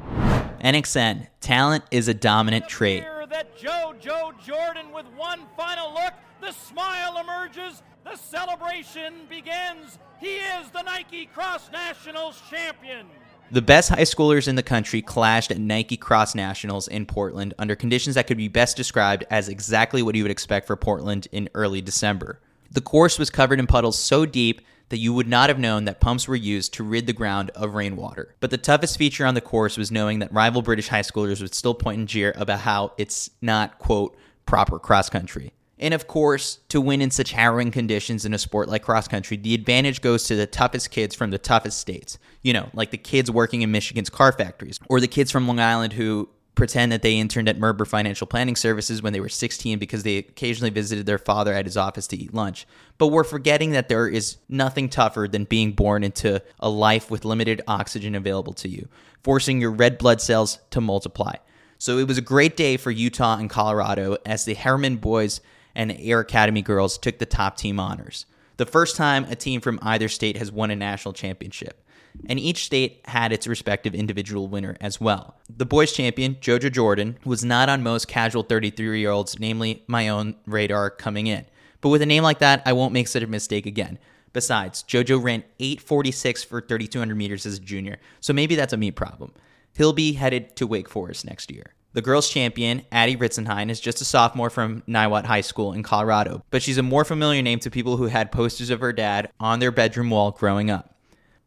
NXN, 0.64 1.28
talent 1.42 1.84
is 1.92 2.08
a 2.08 2.14
dominant 2.14 2.70
trait. 2.70 3.04
Here 3.04 3.28
that 3.30 3.58
Jojo 3.58 4.42
Jordan 4.46 4.94
with 4.94 5.08
one 5.18 5.42
final 5.58 5.94
look, 5.94 6.14
the 6.40 6.54
smile 6.54 7.18
emerges, 7.18 7.84
the 8.06 8.16
celebration 8.16 9.26
begins. 9.30 10.00
He 10.22 10.38
is 10.38 10.70
the 10.72 10.84
Nike 10.84 11.26
Cross 11.26 11.70
Nationals 11.74 12.42
champion. 12.50 13.08
The 13.52 13.64
best 13.64 13.90
high 13.90 14.04
schoolers 14.04 14.48
in 14.48 14.54
the 14.54 14.62
country 14.62 15.02
clashed 15.02 15.50
at 15.50 15.58
Nike 15.58 15.98
Cross 15.98 16.36
Nationals 16.36 16.88
in 16.88 17.08
Portland 17.08 17.56
under 17.58 17.76
conditions 17.76 18.14
that 18.14 18.28
could 18.28 18.38
be 18.38 18.48
best 18.48 18.78
described 18.78 19.26
as 19.32 19.50
exactly 19.50 20.04
what 20.04 20.14
you 20.14 20.24
would 20.24 20.30
expect 20.30 20.68
for 20.68 20.76
Portland 20.76 21.28
in 21.32 21.50
early 21.56 21.82
December. 21.82 22.40
The 22.70 22.82
course 22.82 23.18
was 23.18 23.32
covered 23.32 23.58
in 23.60 23.66
puddles 23.66 23.98
so 23.98 24.28
deep 24.28 24.62
that 24.90 25.00
you 25.00 25.14
would 25.16 25.28
not 25.28 25.50
have 25.50 25.58
known 25.58 25.86
that 25.86 26.00
pumps 26.00 26.28
were 26.28 26.36
used 26.36 26.76
to 26.76 26.84
rid 26.84 27.08
the 27.08 27.14
ground 27.14 27.50
of 27.56 27.74
rainwater. 27.74 28.36
But 28.40 28.52
the 28.52 28.60
toughest 28.60 29.00
feature 29.00 29.26
on 29.26 29.34
the 29.34 29.42
course 29.42 29.78
was 29.78 29.92
knowing 29.92 30.20
that 30.20 30.32
rival 30.32 30.62
British 30.62 30.90
high 30.90 31.02
schoolers 31.02 31.42
would 31.42 31.56
still 31.56 31.74
point 31.74 31.98
and 31.98 32.08
jeer 32.08 32.34
about 32.36 32.60
how 32.60 32.94
it's 33.00 33.32
not, 33.42 33.80
quote, 33.80 34.16
proper 34.46 34.78
cross 34.78 35.10
country. 35.10 35.54
And 35.80 35.94
of 35.94 36.08
course, 36.08 36.60
to 36.70 36.82
win 36.82 37.02
in 37.02 37.10
such 37.10 37.32
harrowing 37.32 37.72
conditions 37.72 38.26
in 38.26 38.34
a 38.34 38.38
sport 38.38 38.68
like 38.68 38.84
cross 38.84 39.08
country, 39.08 39.38
the 39.38 39.54
advantage 39.54 40.02
goes 40.02 40.26
to 40.26 40.36
the 40.36 40.46
toughest 40.46 40.92
kids 40.92 41.16
from 41.16 41.32
the 41.32 41.38
toughest 41.38 41.80
states. 41.80 42.20
You 42.44 42.54
know, 42.54 42.70
like 42.74 42.92
the 42.92 42.98
kids 42.98 43.32
working 43.32 43.62
in 43.62 43.72
Michigan's 43.72 44.10
car 44.10 44.32
factories, 44.32 44.80
or 44.90 45.00
the 45.00 45.08
kids 45.08 45.32
from 45.32 45.48
Long 45.48 45.60
Island 45.60 45.94
who 45.94 46.30
pretend 46.56 46.92
that 46.92 47.02
they 47.02 47.18
interned 47.18 47.48
at 47.48 47.58
Merber 47.58 47.88
Financial 47.88 48.28
Planning 48.28 48.58
Services 48.58 49.02
when 49.02 49.14
they 49.14 49.22
were 49.22 49.30
16 49.30 49.80
because 49.80 50.04
they 50.04 50.18
occasionally 50.18 50.70
visited 50.70 51.06
their 51.06 51.18
father 51.18 51.54
at 51.54 51.66
his 51.66 51.78
office 51.78 52.06
to 52.08 52.18
eat 52.18 52.34
lunch. 52.34 52.68
But 52.98 53.08
we're 53.08 53.24
forgetting 53.24 53.72
that 53.72 53.88
there 53.88 54.10
is 54.10 54.38
nothing 54.50 54.90
tougher 54.90 55.30
than 55.30 55.46
being 55.46 55.72
born 55.72 56.04
into 56.04 56.44
a 56.60 56.70
life 56.70 57.10
with 57.10 57.24
limited 57.24 57.62
oxygen 57.66 58.14
available 58.14 58.52
to 58.56 58.68
you, 58.68 58.90
forcing 59.24 59.62
your 59.62 59.72
red 59.72 59.98
blood 59.98 60.20
cells 60.20 60.60
to 60.72 60.82
multiply. 60.82 61.36
So 61.78 61.98
it 61.98 62.10
was 62.10 62.18
a 62.18 62.22
great 62.22 62.58
day 62.58 62.76
for 62.76 62.92
Utah 62.92 63.38
and 63.38 63.50
Colorado 63.50 64.18
as 64.26 64.44
the 64.44 64.56
Herriman 64.56 65.00
boys 65.00 65.40
and 65.80 65.96
Air 66.00 66.20
Academy 66.20 66.62
girls 66.62 66.98
took 66.98 67.20
the 67.20 67.26
top 67.26 67.56
team 67.56 67.80
honors. 67.80 68.26
The 68.58 68.66
first 68.66 68.98
time 68.98 69.24
a 69.26 69.36
team 69.36 69.62
from 69.62 69.80
either 69.82 70.10
state 70.10 70.36
has 70.36 70.52
won 70.52 70.70
a 70.70 70.76
national 70.76 71.14
championship 71.14 71.82
and 72.28 72.40
each 72.40 72.66
state 72.66 73.02
had 73.06 73.32
its 73.32 73.48
respective 73.48 73.96
individual 73.96 74.48
winner 74.48 74.76
as 74.82 75.00
well. 75.00 75.36
The 75.50 75.66
boys' 75.66 75.92
champion, 75.92 76.36
Jojo 76.36 76.72
Jordan, 76.72 77.18
was 77.24 77.46
not 77.46 77.70
on 77.70 77.84
most 77.84 78.08
casual 78.08 78.44
33 78.44 79.00
year 79.00 79.12
olds, 79.12 79.40
namely 79.40 79.84
my 79.88 80.10
own 80.10 80.36
radar, 80.46 80.90
coming 80.90 81.28
in. 81.28 81.46
But 81.82 81.90
with 81.90 82.02
a 82.02 82.06
name 82.06 82.24
like 82.24 82.40
that, 82.40 82.62
I 82.66 82.74
won't 82.74 82.94
make 82.94 83.08
such 83.08 83.24
a 83.24 83.28
mistake 83.28 83.66
again. 83.66 84.00
Besides, 84.34 84.84
Jojo 84.84 85.24
ran 85.24 85.44
846 85.60 86.44
for 86.44 86.62
3,200 86.62 87.16
meters 87.16 87.46
as 87.46 87.58
a 87.58 87.62
junior, 87.62 87.98
so 88.20 88.34
maybe 88.34 88.56
that's 88.56 88.74
a 88.74 88.78
me 88.78 88.92
problem. 88.92 89.34
He'll 89.76 89.94
be 89.94 90.14
headed 90.14 90.56
to 90.58 90.68
Wake 90.68 90.90
Forest 90.90 91.26
next 91.26 91.52
year. 91.52 91.74
The 91.92 92.04
girls' 92.04 92.30
champion, 92.30 92.84
Addie 92.92 93.18
Ritzenhein, 93.18 93.72
is 93.72 93.80
just 93.80 94.00
a 94.00 94.06
sophomore 94.06 94.52
from 94.52 94.84
Niwot 94.88 95.26
High 95.26 95.42
School 95.42 95.74
in 95.74 95.82
Colorado, 95.82 96.44
but 96.52 96.62
she's 96.62 96.78
a 96.78 96.84
more 96.84 97.04
familiar 97.04 97.42
name 97.42 97.58
to 97.62 97.72
people 97.72 97.98
who 97.98 98.06
had 98.06 98.32
posters 98.32 98.70
of 98.70 98.80
her 98.80 98.94
dad 98.94 99.32
on 99.40 99.58
their 99.58 99.72
bedroom 99.72 100.12
wall 100.12 100.30
growing 100.30 100.70
up. 100.70 100.96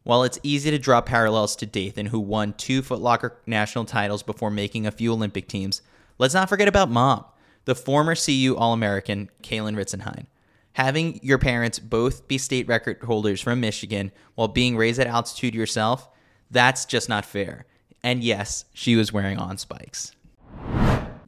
While 0.03 0.23
it's 0.23 0.39
easy 0.43 0.69
to 0.69 0.77
draw 0.77 0.99
parallels 0.99 1.55
to 1.55 1.65
Dathan, 1.65 2.07
who 2.07 2.19
won 2.19 2.53
two 2.53 2.81
Footlocker 2.81 3.35
national 3.45 3.85
titles 3.85 4.21
before 4.21 4.51
making 4.51 4.85
a 4.85 4.91
few 4.91 5.13
Olympic 5.13 5.47
teams, 5.47 5.81
let's 6.17 6.33
not 6.33 6.49
forget 6.49 6.67
about 6.67 6.91
mom, 6.91 7.23
the 7.63 7.73
former 7.73 8.13
CU 8.13 8.53
All 8.57 8.73
American, 8.73 9.29
Kalin 9.43 9.77
Ritzenhein. 9.77 10.25
Having 10.73 11.21
your 11.23 11.37
parents 11.37 11.79
both 11.79 12.27
be 12.27 12.37
state 12.37 12.67
record 12.67 13.01
holders 13.01 13.39
from 13.39 13.61
Michigan 13.61 14.11
while 14.35 14.49
being 14.49 14.75
raised 14.75 14.99
at 14.99 15.07
altitude 15.07 15.55
yourself, 15.55 16.09
that's 16.51 16.83
just 16.83 17.07
not 17.07 17.23
fair. 17.23 17.65
And 18.03 18.21
yes, 18.21 18.65
she 18.73 18.97
was 18.97 19.13
wearing 19.13 19.37
on 19.37 19.57
spikes. 19.57 20.11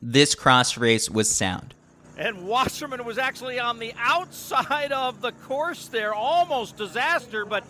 This 0.08 0.36
cross 0.36 0.78
race 0.78 1.10
was 1.10 1.28
sound. 1.28 1.74
And 2.16 2.48
Wasserman 2.48 3.04
was 3.06 3.18
actually 3.18 3.60
on 3.60 3.80
the 3.80 3.92
outside 3.98 4.92
of 4.92 5.20
the 5.20 5.32
course 5.32 5.88
there, 5.88 6.14
almost 6.14 6.78
disaster, 6.78 7.44
but 7.44 7.64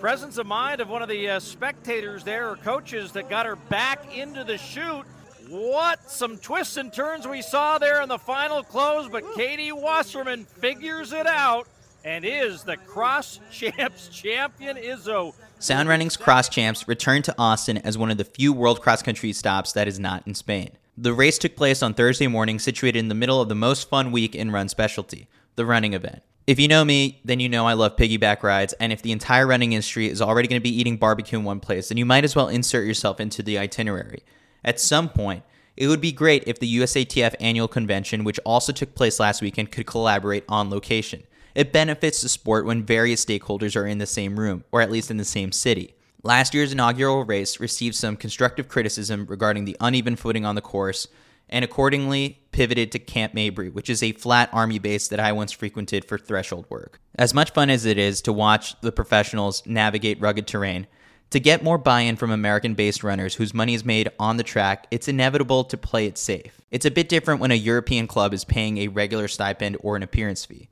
presence 0.00 0.36
of 0.36 0.48
mind 0.48 0.80
of 0.80 0.88
one 0.88 1.00
of 1.00 1.08
the 1.08 1.30
uh, 1.30 1.38
spectators 1.38 2.24
there 2.24 2.50
or 2.50 2.56
coaches 2.56 3.12
that 3.12 3.30
got 3.30 3.46
her 3.46 3.54
back 3.54 4.16
into 4.16 4.42
the 4.42 4.58
chute. 4.58 5.06
What 5.48 6.10
some 6.10 6.38
twists 6.38 6.76
and 6.76 6.92
turns 6.92 7.28
we 7.28 7.40
saw 7.40 7.78
there 7.78 8.02
in 8.02 8.08
the 8.08 8.18
final 8.18 8.64
close, 8.64 9.08
but 9.08 9.22
Katie 9.36 9.70
Wasserman 9.70 10.44
figures 10.44 11.12
it 11.12 11.28
out 11.28 11.68
and 12.04 12.24
is 12.24 12.64
the 12.64 12.78
cross 12.78 13.38
champs 13.52 14.08
champion 14.08 14.76
Izzo. 14.76 15.34
Sound 15.60 15.88
Running's 15.88 16.16
cross 16.16 16.48
champs 16.48 16.88
returned 16.88 17.26
to 17.26 17.34
Austin 17.38 17.78
as 17.78 17.96
one 17.96 18.10
of 18.10 18.18
the 18.18 18.24
few 18.24 18.52
world 18.52 18.80
cross 18.80 19.04
country 19.04 19.32
stops 19.32 19.70
that 19.74 19.86
is 19.86 20.00
not 20.00 20.26
in 20.26 20.34
Spain. 20.34 20.72
The 21.00 21.14
race 21.14 21.38
took 21.38 21.54
place 21.54 21.80
on 21.80 21.94
Thursday 21.94 22.26
morning, 22.26 22.58
situated 22.58 22.98
in 22.98 23.06
the 23.06 23.14
middle 23.14 23.40
of 23.40 23.48
the 23.48 23.54
most 23.54 23.88
fun 23.88 24.10
week 24.10 24.34
in 24.34 24.50
run 24.50 24.68
specialty, 24.68 25.28
the 25.54 25.64
running 25.64 25.92
event. 25.92 26.22
If 26.44 26.58
you 26.58 26.66
know 26.66 26.84
me, 26.84 27.20
then 27.24 27.38
you 27.38 27.48
know 27.48 27.68
I 27.68 27.74
love 27.74 27.94
piggyback 27.94 28.42
rides, 28.42 28.72
and 28.80 28.92
if 28.92 29.00
the 29.02 29.12
entire 29.12 29.46
running 29.46 29.74
industry 29.74 30.08
is 30.08 30.20
already 30.20 30.48
going 30.48 30.60
to 30.60 30.68
be 30.68 30.76
eating 30.76 30.96
barbecue 30.96 31.38
in 31.38 31.44
one 31.44 31.60
place, 31.60 31.88
then 31.88 31.98
you 31.98 32.04
might 32.04 32.24
as 32.24 32.34
well 32.34 32.48
insert 32.48 32.84
yourself 32.84 33.20
into 33.20 33.44
the 33.44 33.58
itinerary. 33.60 34.24
At 34.64 34.80
some 34.80 35.08
point, 35.08 35.44
it 35.76 35.86
would 35.86 36.00
be 36.00 36.10
great 36.10 36.42
if 36.48 36.58
the 36.58 36.78
USATF 36.78 37.36
annual 37.38 37.68
convention, 37.68 38.24
which 38.24 38.40
also 38.44 38.72
took 38.72 38.96
place 38.96 39.20
last 39.20 39.40
weekend, 39.40 39.70
could 39.70 39.86
collaborate 39.86 40.42
on 40.48 40.68
location. 40.68 41.22
It 41.54 41.72
benefits 41.72 42.22
the 42.22 42.28
sport 42.28 42.66
when 42.66 42.82
various 42.82 43.24
stakeholders 43.24 43.76
are 43.76 43.86
in 43.86 43.98
the 43.98 44.06
same 44.06 44.40
room, 44.40 44.64
or 44.72 44.80
at 44.80 44.90
least 44.90 45.12
in 45.12 45.16
the 45.16 45.24
same 45.24 45.52
city. 45.52 45.94
Last 46.24 46.52
year's 46.52 46.72
inaugural 46.72 47.24
race 47.24 47.60
received 47.60 47.94
some 47.94 48.16
constructive 48.16 48.68
criticism 48.68 49.26
regarding 49.26 49.64
the 49.64 49.76
uneven 49.80 50.16
footing 50.16 50.44
on 50.44 50.56
the 50.56 50.60
course, 50.60 51.06
and 51.48 51.64
accordingly 51.64 52.40
pivoted 52.50 52.90
to 52.90 52.98
Camp 52.98 53.34
Mabry, 53.34 53.70
which 53.70 53.88
is 53.88 54.02
a 54.02 54.12
flat 54.12 54.50
army 54.52 54.80
base 54.80 55.06
that 55.08 55.20
I 55.20 55.30
once 55.30 55.52
frequented 55.52 56.04
for 56.04 56.18
threshold 56.18 56.66
work. 56.68 57.00
As 57.14 57.34
much 57.34 57.52
fun 57.52 57.70
as 57.70 57.84
it 57.84 57.98
is 57.98 58.20
to 58.22 58.32
watch 58.32 58.78
the 58.80 58.90
professionals 58.90 59.64
navigate 59.64 60.20
rugged 60.20 60.48
terrain, 60.48 60.88
to 61.30 61.38
get 61.38 61.62
more 61.62 61.78
buy 61.78 62.00
in 62.00 62.16
from 62.16 62.32
American 62.32 62.74
based 62.74 63.04
runners 63.04 63.36
whose 63.36 63.54
money 63.54 63.74
is 63.74 63.84
made 63.84 64.10
on 64.18 64.38
the 64.38 64.42
track, 64.42 64.88
it's 64.90 65.08
inevitable 65.08 65.62
to 65.64 65.76
play 65.76 66.06
it 66.06 66.18
safe. 66.18 66.60
It's 66.70 66.86
a 66.86 66.90
bit 66.90 67.08
different 67.08 67.40
when 67.40 67.52
a 67.52 67.54
European 67.54 68.08
club 68.08 68.34
is 68.34 68.44
paying 68.44 68.78
a 68.78 68.88
regular 68.88 69.28
stipend 69.28 69.76
or 69.80 69.94
an 69.94 70.02
appearance 70.02 70.44
fee. 70.44 70.68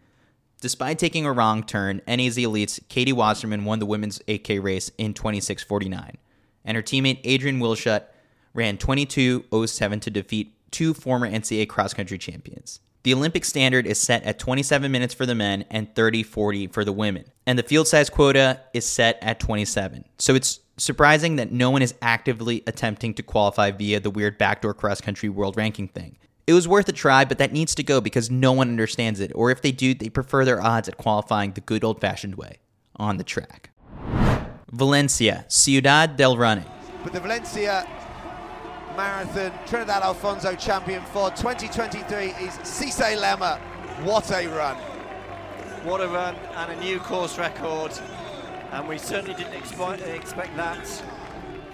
Despite 0.60 0.98
taking 0.98 1.26
a 1.26 1.32
wrong 1.32 1.62
turn, 1.62 2.00
NAZ 2.06 2.36
Elites 2.38 2.80
Katie 2.88 3.12
Wasserman 3.12 3.64
won 3.64 3.78
the 3.78 3.86
women's 3.86 4.20
8K 4.26 4.62
race 4.62 4.90
in 4.96 5.12
26:49, 5.12 6.16
and 6.64 6.76
her 6.76 6.82
teammate 6.82 7.22
Adriaan 7.25 7.58
Wildschutt 7.58 8.04
ran 8.54 8.78
22:07 8.78 10.00
to 10.00 10.10
defeat 10.10 10.54
two 10.70 10.94
former 10.94 11.28
NCAA 11.28 11.68
cross 11.68 11.92
country 11.92 12.18
champions. 12.18 12.80
The 13.02 13.14
Olympic 13.14 13.44
standard 13.44 13.86
is 13.86 14.00
set 14.00 14.25
at 14.25 14.38
27 14.38 14.90
minutes 14.90 15.14
for 15.14 15.26
the 15.26 15.34
men 15.34 15.64
and 15.70 15.94
30 15.94 16.25
40 16.25 16.66
for 16.66 16.84
the 16.84 16.92
women. 16.92 17.26
And 17.46 17.56
the 17.56 17.62
field 17.62 17.86
size 17.86 18.10
quota 18.10 18.60
is 18.75 18.84
set 18.84 19.18
at 19.22 19.38
27. 19.38 20.04
So 20.18 20.34
it's 20.34 20.58
surprising 20.76 21.36
that 21.36 21.52
no 21.52 21.70
one 21.70 21.82
is 21.82 21.94
actively 22.02 22.64
attempting 22.66 23.14
to 23.14 23.22
qualify 23.22 23.70
via 23.70 24.00
the 24.00 24.10
weird 24.10 24.38
backdoor 24.38 24.75
cross 24.75 25.00
country 25.00 25.28
world 25.28 25.56
ranking 25.56 25.86
thing. 25.86 26.16
It 26.46 26.52
was 26.52 26.68
worth 26.68 26.88
a 26.88 26.92
try, 26.92 27.24
but 27.24 27.38
that 27.38 27.52
needs 27.52 27.74
to 27.74 27.82
go 27.82 28.00
because 28.00 28.30
no 28.30 28.52
one 28.52 28.68
understands 28.68 29.18
it. 29.18 29.32
Or 29.34 29.50
if 29.50 29.62
they 29.62 29.72
do, 29.72 29.94
they 29.94 30.08
prefer 30.08 30.44
their 30.44 30.62
odds 30.62 30.88
at 30.88 30.96
qualifying 30.96 31.52
the 31.52 31.60
good 31.60 31.82
old 31.82 32.00
fashioned 32.00 32.36
way 32.36 32.58
on 32.94 33.16
the 33.16 33.24
track. 33.24 33.70
Valencia, 34.70 35.44
Ciudad 35.48 36.16
del 36.16 36.36
Running. 36.36 36.64
But 37.02 37.12
the 37.12 37.20
Valencia 37.20 37.84
Marathon 38.96 39.52
Trinidad 39.66 40.02
Alfonso 40.02 40.54
champion 40.54 41.02
for 41.06 41.30
2023 41.30 42.26
is 42.26 42.54
Sisay 42.58 43.16
Lemma. 43.16 43.58
What 44.04 44.30
a 44.30 44.46
run! 44.46 44.76
What 45.84 46.00
a 46.00 46.08
run 46.08 46.36
and 46.56 46.72
a 46.72 46.80
new 46.80 47.00
course 47.00 47.38
record. 47.38 47.92
And 48.70 48.88
we 48.88 48.98
certainly 48.98 49.34
didn't 49.34 49.54
expect, 49.54 50.02
expect 50.02 50.56
that. 50.56 51.02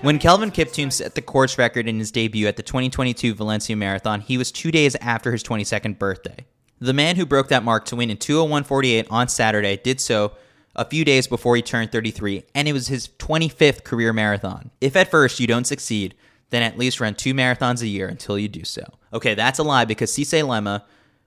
When 0.03 0.19
Kelvin 0.19 0.51
Kiptum 0.51 0.93
set 0.93 1.15
the 1.15 1.23
course 1.23 1.59
record 1.59 1.87
in 1.87 2.01
his 2.01 2.11
debut 2.11 2.49
at 2.49 2.57
the 2.57 2.63
2022 2.65 3.35
Valencia 3.35 3.77
Marathon, 3.77 4.21
he 4.21 4.37
was 4.37 4.51
two 4.51 4.73
days 4.73 4.97
after 4.97 5.31
his 5.31 5.45
22nd 5.45 5.97
birthday. 5.97 6.45
The 6.81 6.93
man 6.93 7.15
who 7.15 7.25
broke 7.25 7.47
that 7.51 7.63
mark 7.63 7.85
to 7.85 7.95
win 7.95 8.11
in 8.11 8.17
201.48 8.17 9.07
on 9.11 9.29
Saturday 9.29 9.77
did 9.77 10.01
so 10.01 10.33
a 10.75 10.85
few 10.85 11.05
days 11.05 11.29
before 11.29 11.55
he 11.55 11.63
turned 11.63 11.93
33, 11.93 12.43
and 12.53 12.67
it 12.67 12.73
was 12.73 12.89
his 12.89 13.11
25th 13.21 13.85
career 13.85 14.13
marathon. 14.13 14.73
If 14.81 14.97
at 14.97 15.09
first 15.09 15.39
you 15.39 15.47
don't 15.47 15.69
succeed, 15.69 16.17
then 16.51 16.65
at 16.65 16.77
least 16.77 16.99
run 16.99 17.15
two 17.15 17.33
marathons 17.33 17.81
a 17.81 17.87
year 17.87 18.09
until 18.09 18.37
you 18.37 18.49
do 18.49 18.65
so. 18.65 18.83
Okay, 19.13 19.35
that's 19.35 19.61
a 19.61 19.63
lie 19.63 19.85
because 19.85 20.11
Sisay 20.11 20.43
Lemma 20.43 20.83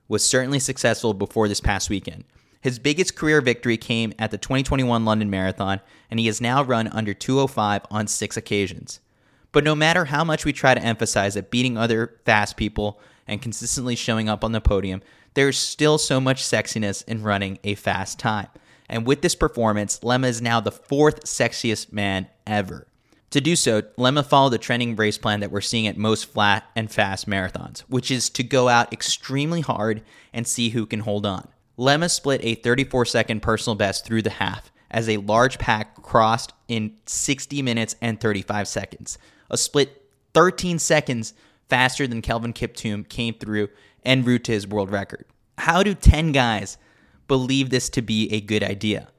was 0.09 0.25
certainly 0.25 0.59
successful 0.59 1.13
before 1.13 1.47
this 1.47 1.61
past 1.61 1.89
weekend. 1.89 2.25
His 2.65 2.79
biggest 2.79 3.15
career 3.15 3.41
victory 3.41 3.77
came 3.77 4.11
at 4.17 4.31
the 4.31 4.39
2021 4.39 5.05
London 5.05 5.29
Marathon, 5.29 5.81
and 6.09 6.19
he 6.19 6.25
has 6.25 6.41
now 6.41 6.63
run 6.63 6.87
under 6.87 7.13
205 7.13 7.83
on 7.91 8.07
six 8.07 8.37
occasions. 8.37 9.01
But 9.51 9.63
no 9.63 9.75
matter 9.75 10.05
how 10.05 10.23
much 10.23 10.45
we 10.45 10.51
try 10.51 10.73
to 10.73 10.81
emphasize 10.81 11.35
that 11.35 11.51
beating 11.51 11.77
other 11.77 12.15
fast 12.25 12.57
people 12.57 12.99
and 13.27 13.39
consistently 13.39 13.95
showing 13.95 14.27
up 14.27 14.43
on 14.43 14.51
the 14.51 14.61
podium, 14.61 15.03
there's 15.35 15.59
still 15.59 15.99
so 15.99 16.19
much 16.19 16.41
sexiness 16.41 17.07
in 17.07 17.21
running 17.21 17.59
a 17.63 17.75
fast 17.75 18.17
time. 18.17 18.47
And 18.89 19.05
with 19.05 19.21
this 19.21 19.35
performance, 19.35 19.99
Lemma 19.99 20.25
is 20.25 20.41
now 20.41 20.59
the 20.59 20.71
fourth 20.71 21.25
sexiest 21.25 21.93
man 21.93 22.29
ever. 22.47 22.87
To 23.29 23.41
do 23.41 23.55
so, 23.55 23.83
Lemma 23.95 24.25
followed 24.25 24.53
the 24.53 24.57
trending 24.57 24.95
race 24.95 25.19
plan 25.19 25.41
that 25.41 25.51
we're 25.51 25.61
seeing 25.61 25.85
at 25.85 25.97
most 25.97 26.25
flat 26.25 26.63
and 26.75 26.91
fast 26.91 27.29
marathons, 27.29 27.81
which 27.81 28.09
is 28.09 28.27
to 28.31 28.41
go 28.41 28.69
out 28.69 28.91
extremely 28.91 29.61
hard 29.61 30.01
and 30.33 30.47
see 30.47 30.69
who 30.69 30.87
can 30.87 31.01
hold 31.01 31.27
on. 31.27 31.47
Lemma 31.77 32.09
split 32.09 32.41
a 32.43 32.55
34 32.55 33.05
second 33.05 33.41
personal 33.41 33.75
best 33.75 34.05
through 34.05 34.21
the 34.21 34.29
half 34.29 34.71
as 34.89 35.09
a 35.09 35.17
large 35.17 35.59
pack 35.59 36.01
crossed 36.01 36.53
in 36.67 36.95
60 37.05 37.61
minutes 37.61 37.95
and 38.01 38.19
35 38.19 38.67
seconds. 38.67 39.17
A 39.49 39.57
split 39.57 40.09
13 40.33 40.79
seconds 40.79 41.33
faster 41.69 42.07
than 42.07 42.21
Kelvin 42.21 42.53
Kiptum 42.53 43.07
came 43.07 43.33
through 43.33 43.69
en 44.05 44.23
route 44.23 44.43
to 44.45 44.51
his 44.51 44.67
world 44.67 44.91
record. 44.91 45.25
How 45.57 45.83
do 45.83 45.93
10 45.93 46.31
guys 46.31 46.77
believe 47.27 47.69
this 47.69 47.89
to 47.89 48.01
be 48.01 48.31
a 48.31 48.41
good 48.41 48.63
idea? 48.63 49.09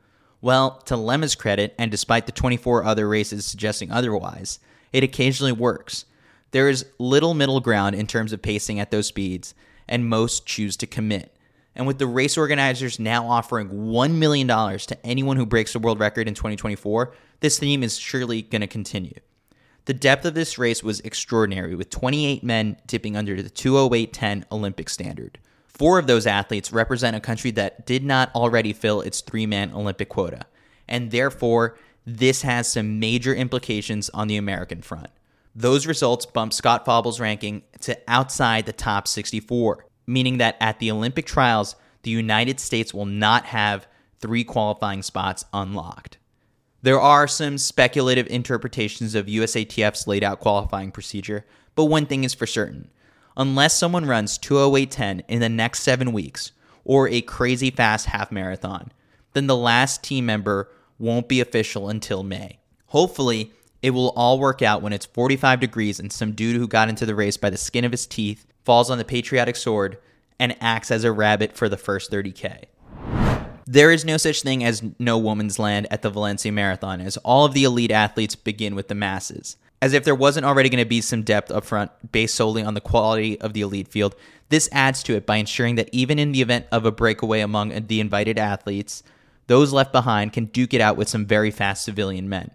Well, 0.41 0.79
to 0.87 0.95
Lemma's 0.95 1.35
credit, 1.35 1.75
and 1.79 1.91
despite 1.91 2.27
the 2.27 2.33
24 2.33 2.85
other 2.85 3.09
races 3.09 3.45
suggesting 3.47 3.91
otherwise, 3.91 4.61
it 4.93 5.03
occasionally 5.03 5.53
works. 5.53 6.05
There 6.53 6.69
is 6.69 6.87
little 6.99 7.35
middle 7.35 7.61
ground 7.61 7.97
in 7.97 8.07
terms 8.07 8.33
of 8.33 8.43
pacing 8.43 8.79
at 8.79 8.91
those 8.91 9.09
speeds, 9.09 9.55
and 9.89 10.09
most 10.09 10.47
choose 10.47 10.77
to 10.79 10.87
commit. 10.87 11.36
And 11.77 11.87
with 11.87 11.99
the 11.99 12.07
race 12.07 12.39
organizers 12.39 12.99
now 12.99 13.29
offering 13.29 13.69
$1 13.69 14.15
million 14.15 14.49
to 14.49 15.07
anyone 15.07 15.37
who 15.37 15.45
breaks 15.45 15.75
the 15.75 15.79
world 15.79 16.01
record 16.01 16.27
in 16.27 16.35
2024, 16.35 17.13
this 17.41 17.59
theme 17.59 17.83
is 17.83 17.99
surely 17.99 18.41
going 18.41 18.63
to 18.63 18.67
continue. 18.67 19.21
The 19.85 19.95
depth 19.95 20.25
of 20.25 20.35
this 20.35 20.59
race 20.59 20.83
was 20.83 21.01
extraordinary, 21.01 21.75
with 21.75 21.91
28 21.91 22.43
men 22.43 22.79
tipping 22.87 23.15
under 23.15 23.41
the 23.41 23.51
208.10 23.51 24.45
Olympic 24.51 24.89
standard. 24.89 25.39
Four 25.67 25.99
of 25.99 26.07
those 26.07 26.27
athletes 26.27 26.73
represent 26.73 27.15
a 27.15 27.21
country 27.21 27.51
that 27.53 27.87
did 27.87 28.03
not 28.03 28.35
already 28.35 28.73
fill 28.73 29.03
its 29.03 29.21
three 29.21 29.47
man 29.47 29.73
Olympic 29.73 30.09
quota, 30.09 30.47
and 30.89 31.11
therefore, 31.11 31.77
this 32.07 32.43
has 32.43 32.73
some 32.73 32.99
major 32.99 33.35
implications 33.35 34.09
on 34.11 34.29
the 34.29 34.39
American 34.39 34.81
front. 34.81 35.11
Those 35.55 35.87
results 35.87 36.27
bump 36.27 36.53
Scott 36.53 36.85
Fauble's 36.85 37.21
ranking 37.21 37.63
to 37.81 37.99
outside 38.09 38.67
the 38.67 38.73
top 38.73 39.07
64, 39.07 39.86
meaning 40.07 40.39
that 40.39 40.57
at 40.61 40.79
the 40.79 40.91
Olympic 40.91 41.27
trials, 41.27 41.77
the 42.03 42.11
United 42.11 42.61
States 42.61 42.95
will 42.95 43.07
not 43.07 43.47
have 43.47 43.87
three 44.21 44.45
qualifying 44.45 45.03
spots 45.03 45.45
unlocked. 45.53 46.19
There 46.83 47.01
are 47.01 47.27
some 47.27 47.59
speculative 47.59 48.27
interpretations 48.29 49.15
of 49.15 49.27
USATF's 49.27 50.07
laid 50.07 50.23
out 50.23 50.41
qualifying 50.41 50.93
procedure, 50.93 51.45
but 51.75 51.87
one 51.87 52.07
thing 52.07 52.25
is 52.25 52.35
for 52.35 52.47
certain. 52.47 52.91
Unless 53.37 53.79
someone 53.79 54.07
runs 54.07 54.39
208.10 54.39 55.23
in 55.29 55.41
the 55.41 55.49
next 55.49 55.83
seven 55.83 56.13
weeks, 56.13 56.53
or 56.85 57.09
a 57.09 57.21
crazy 57.21 57.71
fast 57.71 58.07
half 58.07 58.31
marathon, 58.31 58.93
then 59.33 59.49
the 59.49 59.57
last 59.57 60.03
team 60.03 60.25
member 60.25 60.71
won't 60.99 61.29
be 61.29 61.41
official 61.41 61.89
until 61.89 62.23
May. 62.23 62.59
Hopefully, 62.87 63.53
it 63.83 63.91
will 63.91 64.11
all 64.11 64.39
work 64.39 64.63
out 64.63 64.81
when 64.81 64.93
it's 64.93 65.05
45 65.05 65.61
degrees 65.61 66.01
and 66.01 66.13
some 66.13 66.33
dude 66.33 66.57
who 66.57 66.69
got 66.69 66.89
into 66.89 67.05
the 67.05 67.15
race 67.15 67.37
by 67.37 67.51
the 67.51 67.57
skin 67.57 67.85
of 67.85 67.93
his 67.93 68.07
teeth 68.07 68.47
falls 68.67 68.91
on 68.91 68.99
the 68.99 69.05
patriotic 69.05 69.57
sword 69.57 69.97
and 70.39 70.57
acts 70.61 70.91
as 70.91 71.05
a 71.05 71.13
rabbit 71.13 71.57
for 71.57 71.69
the 71.69 71.77
first 71.77 72.11
30K. 72.11 72.65
There 73.65 73.91
is 73.91 74.05
no 74.05 74.17
such 74.17 74.43
thing 74.43 74.63
as 74.63 74.83
no 74.99 75.17
woman's 75.19 75.59
land 75.59 75.87
at 75.91 76.03
the 76.03 76.11
Valencia 76.11 76.53
Marathon, 76.53 77.01
as 77.01 77.17
all 77.19 77.45
of 77.45 77.55
the 77.55 77.65
elite 77.65 77.91
athletes 77.91 78.37
begin 78.37 78.75
with 78.75 78.89
the 78.89 78.95
masses. 78.95 79.57
As 79.81 79.93
if 79.93 80.05
there 80.05 80.15
wasn't 80.15 80.47
already 80.47 80.69
going 80.69 80.83
to 80.83 80.89
be 80.89 81.01
some 81.01 81.23
depth 81.23 81.51
up 81.51 81.65
front 81.65 81.91
based 82.13 82.35
solely 82.35 82.63
on 82.63 82.75
the 82.75 82.81
quality 82.81 83.41
of 83.41 83.53
the 83.53 83.61
elite 83.63 83.89
field, 83.89 84.15
this 84.49 84.69
adds 84.73 85.03
to 85.05 85.15
it 85.15 85.27
by 85.27 85.37
ensuring 85.37 85.77
that 85.77 85.89
even 85.93 86.19
in 86.19 86.33
the 86.33 86.43
event 86.43 86.67
of 86.71 86.85
a 86.85 86.93
breakaway 86.93 87.41
among 87.41 87.87
the 87.87 88.01
invited 88.01 88.39
athletes, 88.39 89.03
those 89.47 89.73
left 89.73 89.93
behind 89.93 90.33
can 90.33 90.47
duke 90.47 90.75
it 90.75 90.81
out 90.81 90.97
with 90.97 91.09
some 91.09 91.27
very 91.27 91.51
fast 91.51 91.85
civilian 91.85 92.29
men. 92.29 92.51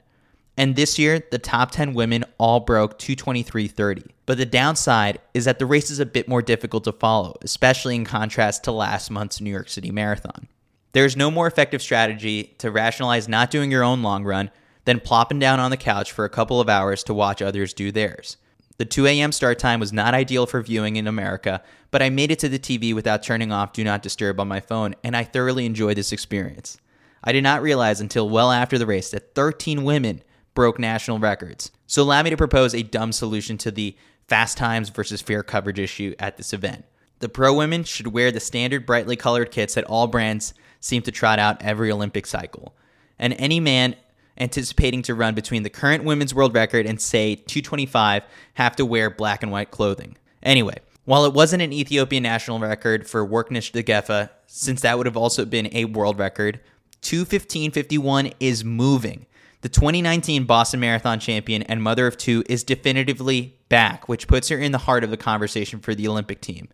And 0.62 0.76
this 0.76 1.00
year, 1.00 1.24
the 1.32 1.40
top 1.40 1.72
10 1.72 1.96
women 1.96 2.24
all 2.38 2.60
broke 2.60 3.00
223.30. 3.00 4.12
But 4.28 4.38
the 4.38 4.46
downside 4.46 5.18
is 5.34 5.46
that 5.46 5.58
the 5.58 5.66
race 5.66 5.90
is 5.90 5.98
a 5.98 6.06
bit 6.06 6.28
more 6.28 6.44
difficult 6.44 6.84
to 6.84 6.92
follow, 6.92 7.36
especially 7.42 7.96
in 7.96 8.06
contrast 8.06 8.64
to 8.66 8.72
last 8.72 9.10
month's 9.10 9.42
New 9.42 9.50
York 9.50 9.70
City 9.70 9.90
Marathon. 9.90 10.48
There's 10.92 11.18
no 11.18 11.32
more 11.32 11.48
effective 11.48 11.82
strategy 11.82 12.54
to 12.60 12.70
rationalize 12.70 13.28
not 13.28 13.50
doing 13.50 13.72
your 13.72 13.84
own 13.84 14.04
long 14.04 14.24
run 14.24 14.52
than 14.86 15.00
plopping 15.00 15.40
down 15.40 15.60
on 15.60 15.72
the 15.72 15.78
couch 15.78 16.12
for 16.12 16.26
a 16.26 16.30
couple 16.30 16.62
of 16.62 16.70
hours 16.70 17.04
to 17.06 17.14
watch 17.16 17.42
others 17.42 17.74
do 17.74 17.92
theirs. 17.92 18.38
The 18.78 18.86
2 18.86 19.08
a.m. 19.08 19.32
start 19.32 19.58
time 19.58 19.80
was 19.80 19.92
not 19.92 20.14
ideal 20.14 20.46
for 20.46 20.62
viewing 20.62 20.96
in 20.96 21.08
America, 21.08 21.64
but 21.90 22.04
I 22.04 22.12
made 22.12 22.30
it 22.30 22.38
to 22.38 22.50
the 22.50 22.60
TV 22.60 22.94
without 22.94 23.24
turning 23.24 23.52
off 23.52 23.74
Do 23.74 23.84
Not 23.84 24.04
Disturb 24.04 24.40
on 24.40 24.48
my 24.48 24.60
phone, 24.60 24.94
and 25.04 25.18
I 25.18 25.24
thoroughly 25.24 25.66
enjoyed 25.66 25.98
this 25.98 26.12
experience. 26.12 26.78
I 27.24 27.32
did 27.32 27.42
not 27.44 27.64
realize 27.64 28.00
until 28.00 28.30
well 28.30 28.52
after 28.52 28.78
the 28.78 28.86
race 28.86 29.10
that 29.10 29.34
13 29.34 29.84
women 29.84 30.22
broke 30.54 30.80
national 30.80 31.20
records. 31.20 31.72
So 31.88 32.04
allow 32.04 32.24
me 32.24 32.30
to 32.30 32.38
propose 32.38 32.74
a 32.74 32.84
dumb 32.84 33.12
solution 33.12 33.58
to 33.60 33.72
the 33.72 33.96
fast 34.28 34.58
times 34.58 34.90
versus 34.90 35.22
fair 35.22 35.44
coverage 35.44 35.80
issue 35.80 36.16
at 36.20 36.38
this 36.38 36.54
event. 36.54 36.86
The 37.20 37.30
pro 37.30 37.54
women 37.54 37.84
should 37.84 38.08
wear 38.08 38.32
the 38.32 38.40
standard 38.40 38.86
brightly 38.86 39.16
colored 39.16 39.52
kits 39.52 39.76
that 39.76 39.84
all 39.86 40.08
brands 40.08 40.54
seem 40.80 41.02
to 41.04 41.12
trot 41.12 41.38
out 41.38 41.62
every 41.62 41.92
Olympic 41.92 42.26
cycle. 42.26 42.76
And 43.20 43.34
any 43.38 43.60
man 43.60 43.96
anticipating 44.40 45.04
to 45.04 45.14
run 45.14 45.36
between 45.36 45.64
the 45.64 45.70
current 45.70 46.04
women's 46.04 46.34
world 46.34 46.56
record 46.56 46.86
and, 46.86 47.00
say, 47.00 47.36
225 47.36 48.24
have 48.56 48.76
to 48.78 48.86
wear 48.86 49.10
black 49.10 49.44
and 49.44 49.52
white 49.52 49.70
clothing. 49.70 50.18
Anyway, 50.42 50.78
while 51.06 51.26
it 51.26 51.34
wasn't 51.34 51.62
an 51.62 51.74
Ethiopian 51.74 52.24
national 52.24 52.60
record 52.60 53.08
for 53.08 53.28
Worknesh 53.28 53.72
Degefa, 53.72 54.30
since 54.48 54.82
that 54.82 54.98
would 54.98 55.06
have 55.06 55.18
also 55.18 55.46
been 55.46 55.70
a 55.74 55.86
world 55.86 56.18
record, 56.18 56.60
215.51 57.02 58.34
is 58.40 58.64
moving. 58.64 59.26
The 59.62 59.70
2019 59.70 60.46
Boston 60.46 60.80
Marathon 60.80 61.20
champion 61.20 61.64
and 61.64 61.82
mother 61.82 62.08
of 62.08 62.18
two 62.18 62.44
is 62.50 62.64
definitively 62.64 63.58
back, 63.70 64.10
which 64.10 64.28
puts 64.28 64.50
her 64.50 64.58
in 64.58 64.72
the 64.72 64.80
heart 64.80 65.04
of 65.04 65.12
the 65.12 65.18
conversation 65.18 65.80
for 65.80 65.96
the 65.96 66.08
Olympic 66.08 66.42
team. 66.42 66.68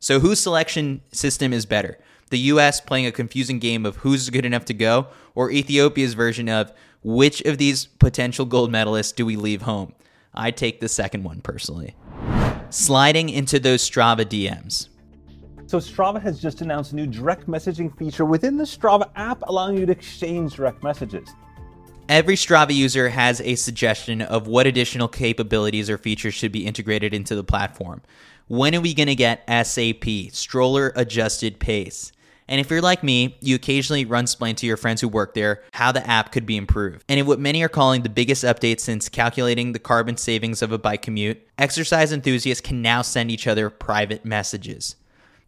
So, 0.00 0.18
whose 0.18 0.40
selection 0.40 1.00
system 1.12 1.52
is 1.52 1.66
better? 1.66 1.98
the 2.32 2.38
U.S. 2.38 2.80
playing 2.80 3.04
a 3.04 3.12
confusing 3.12 3.58
game 3.58 3.84
of 3.84 3.96
who's 3.96 4.30
good 4.30 4.46
enough 4.46 4.64
to 4.64 4.74
go, 4.74 5.08
or 5.34 5.50
Ethiopia's 5.50 6.14
version 6.14 6.48
of 6.48 6.72
which 7.02 7.42
of 7.42 7.58
these 7.58 7.84
potential 7.84 8.46
gold 8.46 8.72
medalists 8.72 9.14
do 9.14 9.26
we 9.26 9.36
leave 9.36 9.62
home? 9.62 9.92
I 10.34 10.50
take 10.50 10.80
the 10.80 10.88
second 10.88 11.24
one 11.24 11.42
personally. 11.42 11.94
Sliding 12.70 13.28
into 13.28 13.60
those 13.60 13.88
Strava 13.88 14.24
DMs. 14.24 14.88
So 15.66 15.76
Strava 15.76 16.22
has 16.22 16.40
just 16.40 16.62
announced 16.62 16.92
a 16.92 16.96
new 16.96 17.06
direct 17.06 17.46
messaging 17.46 17.96
feature 17.98 18.24
within 18.24 18.56
the 18.56 18.64
Strava 18.64 19.10
app, 19.14 19.42
allowing 19.42 19.76
you 19.76 19.84
to 19.84 19.92
exchange 19.92 20.54
direct 20.54 20.82
messages. 20.82 21.28
Every 22.08 22.34
Strava 22.34 22.74
user 22.74 23.08
has 23.08 23.40
a 23.40 23.54
suggestion 23.54 24.22
of 24.22 24.46
what 24.46 24.66
additional 24.66 25.08
capabilities 25.08 25.88
or 25.88 25.96
features 25.96 26.34
should 26.34 26.52
be 26.52 26.66
integrated 26.66 27.14
into 27.14 27.34
the 27.34 27.44
platform. 27.44 28.02
When 28.48 28.74
are 28.74 28.80
we 28.80 28.92
going 28.92 29.06
to 29.06 29.14
get 29.14 29.48
SAP, 29.48 30.32
stroller 30.32 30.92
adjusted 30.96 31.60
pace? 31.60 32.12
And 32.48 32.60
if 32.60 32.70
you're 32.70 32.82
like 32.82 33.04
me, 33.04 33.38
you 33.40 33.54
occasionally 33.54 34.04
run 34.04 34.26
splain 34.26 34.56
to 34.56 34.66
your 34.66 34.76
friends 34.76 35.00
who 35.00 35.08
work 35.08 35.32
there 35.32 35.62
how 35.72 35.92
the 35.92 36.06
app 36.06 36.32
could 36.32 36.44
be 36.44 36.56
improved. 36.56 37.04
And 37.08 37.20
in 37.20 37.24
what 37.24 37.38
many 37.38 37.62
are 37.62 37.68
calling 37.68 38.02
the 38.02 38.08
biggest 38.08 38.44
update 38.44 38.80
since 38.80 39.08
calculating 39.08 39.72
the 39.72 39.78
carbon 39.78 40.16
savings 40.16 40.60
of 40.60 40.72
a 40.72 40.78
bike 40.78 41.02
commute, 41.02 41.40
exercise 41.56 42.12
enthusiasts 42.12 42.60
can 42.60 42.82
now 42.82 43.00
send 43.02 43.30
each 43.30 43.46
other 43.46 43.70
private 43.70 44.24
messages. 44.24 44.96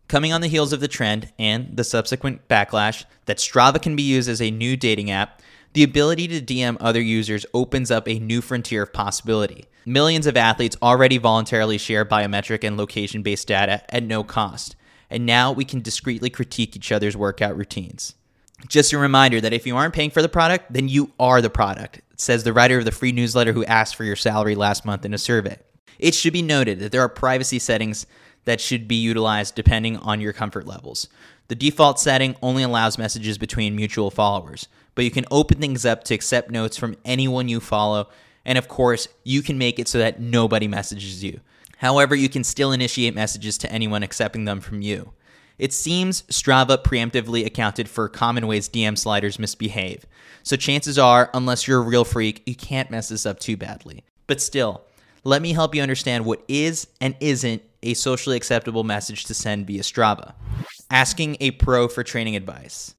Coming 0.06 0.32
on 0.32 0.40
the 0.40 0.48
heels 0.48 0.72
of 0.72 0.80
the 0.80 0.88
trend 0.88 1.32
and 1.38 1.76
the 1.76 1.84
subsequent 1.84 2.46
backlash 2.48 3.04
that 3.26 3.38
Strava 3.38 3.82
can 3.82 3.96
be 3.96 4.02
used 4.02 4.28
as 4.28 4.40
a 4.40 4.50
new 4.50 4.76
dating 4.76 5.10
app, 5.10 5.42
the 5.74 5.82
ability 5.82 6.26
to 6.28 6.40
DM 6.40 6.76
other 6.80 7.00
users 7.00 7.44
opens 7.54 7.90
up 7.90 8.08
a 8.08 8.18
new 8.18 8.40
frontier 8.40 8.82
of 8.82 8.92
possibility. 8.92 9.66
Millions 9.84 10.26
of 10.26 10.37
athletes 10.37 10.76
already 10.82 11.18
voluntarily 11.18 11.78
share 11.78 12.04
biometric 12.04 12.64
and 12.64 12.76
location 12.76 13.22
based 13.22 13.46
data 13.46 13.84
at 13.94 14.02
no 14.02 14.24
cost 14.24 14.74
and 15.14 15.26
now 15.26 15.52
we 15.52 15.64
can 15.64 15.80
discreetly 15.80 16.28
critique 16.28 16.74
each 16.74 16.90
other's 16.90 17.16
workout 17.16 17.56
routines. 17.56 18.14
Just 18.68 18.92
a 18.92 18.98
reminder 18.98 19.40
that 19.40 19.52
if 19.52 19.64
you 19.64 19.76
aren't 19.76 19.94
paying 19.94 20.10
for 20.10 20.22
the 20.22 20.28
product, 20.28 20.72
then 20.72 20.88
you 20.88 21.12
are 21.20 21.40
the 21.40 21.50
product, 21.50 22.00
says 22.16 22.42
the 22.42 22.52
writer 22.52 22.78
of 22.78 22.84
the 22.84 22.90
free 22.90 23.12
newsletter 23.12 23.52
who 23.52 23.64
asked 23.64 23.94
for 23.94 24.02
your 24.04 24.16
salary 24.16 24.56
last 24.56 24.84
month 24.84 25.04
in 25.04 25.14
a 25.14 25.18
survey. 25.18 25.58
It 26.00 26.14
should 26.14 26.32
be 26.32 26.42
noted 26.42 26.80
that 26.80 26.90
there 26.90 27.02
are 27.02 27.08
privacy 27.08 27.60
settings 27.60 28.06
that 28.44 28.60
should 28.60 28.88
be 28.88 28.96
utilized 28.96 29.54
depending 29.54 29.98
on 29.98 30.20
your 30.20 30.32
comfort 30.32 30.66
levels. 30.66 31.08
The 31.48 31.54
default 31.54 32.00
setting 32.00 32.37
only 32.42 32.62
allows 32.62 32.98
messages 32.98 33.38
between 33.38 33.76
mutual 33.76 34.10
followers, 34.10 34.66
but 34.94 35.04
you 35.04 35.11
can 35.11 35.24
open 35.30 35.59
things 35.61 35.85
up 35.85 36.04
to 36.04 36.14
accept 36.14 36.50
notes 36.50 36.76
from 36.76 36.96
anyone 37.04 37.48
you 37.48 37.61
follow, 37.61 38.09
and 38.44 38.59
of 38.59 38.68
course, 38.68 39.09
you 39.22 39.42
can 39.42 39.59
make 39.59 39.78
it 39.78 39.88
so 39.88 39.98
that 39.98 40.20
nobody 40.20 40.68
messages 40.68 41.24
you. 41.24 41.40
However, 41.78 42.14
you 42.14 42.28
can 42.28 42.44
still 42.44 42.72
initiate 42.72 43.14
messages 43.14 43.59
to 43.59 43.72
anyone 43.72 44.02
accepting 44.02 44.44
them 44.44 44.61
from 44.61 44.80
you. 44.80 45.12
It 45.59 45.72
seems 45.72 46.22
Strava 46.22 46.83
preemptively 46.83 47.46
accounted 47.46 47.88
for 47.88 48.09
common 48.09 48.46
ways 48.46 48.68
DM 48.68 48.98
sliders 48.98 49.38
misbehave. 49.38 50.04
So 50.42 50.57
chances 50.57 50.98
are, 50.98 51.30
unless 51.33 51.68
you're 51.68 51.78
a 51.78 51.85
real 51.85 52.04
freak, 52.04 52.42
you 52.46 52.57
can't 52.57 52.90
mess 52.90 53.09
this 53.09 53.24
up 53.24 53.38
too 53.38 53.57
badly. 53.57 54.04
But 54.26 54.40
still, 54.40 54.83
let 55.22 55.42
me 55.42 55.52
help 55.52 55.74
you 55.74 55.83
understand 55.83 56.24
what 56.24 56.42
is 56.48 56.87
and 57.00 57.16
isn't 57.20 57.62
a 57.83 57.94
socially 57.94 58.37
acceptable 58.37 58.83
message 58.83 59.24
to 59.26 59.35
send 59.35 59.66
via 59.66 59.83
Strava. 59.83 60.35
Asking 60.90 61.37
a 61.40 61.52
pro 61.52 61.87
for 61.87 62.02
training 62.02 62.35
advice. 62.35 62.94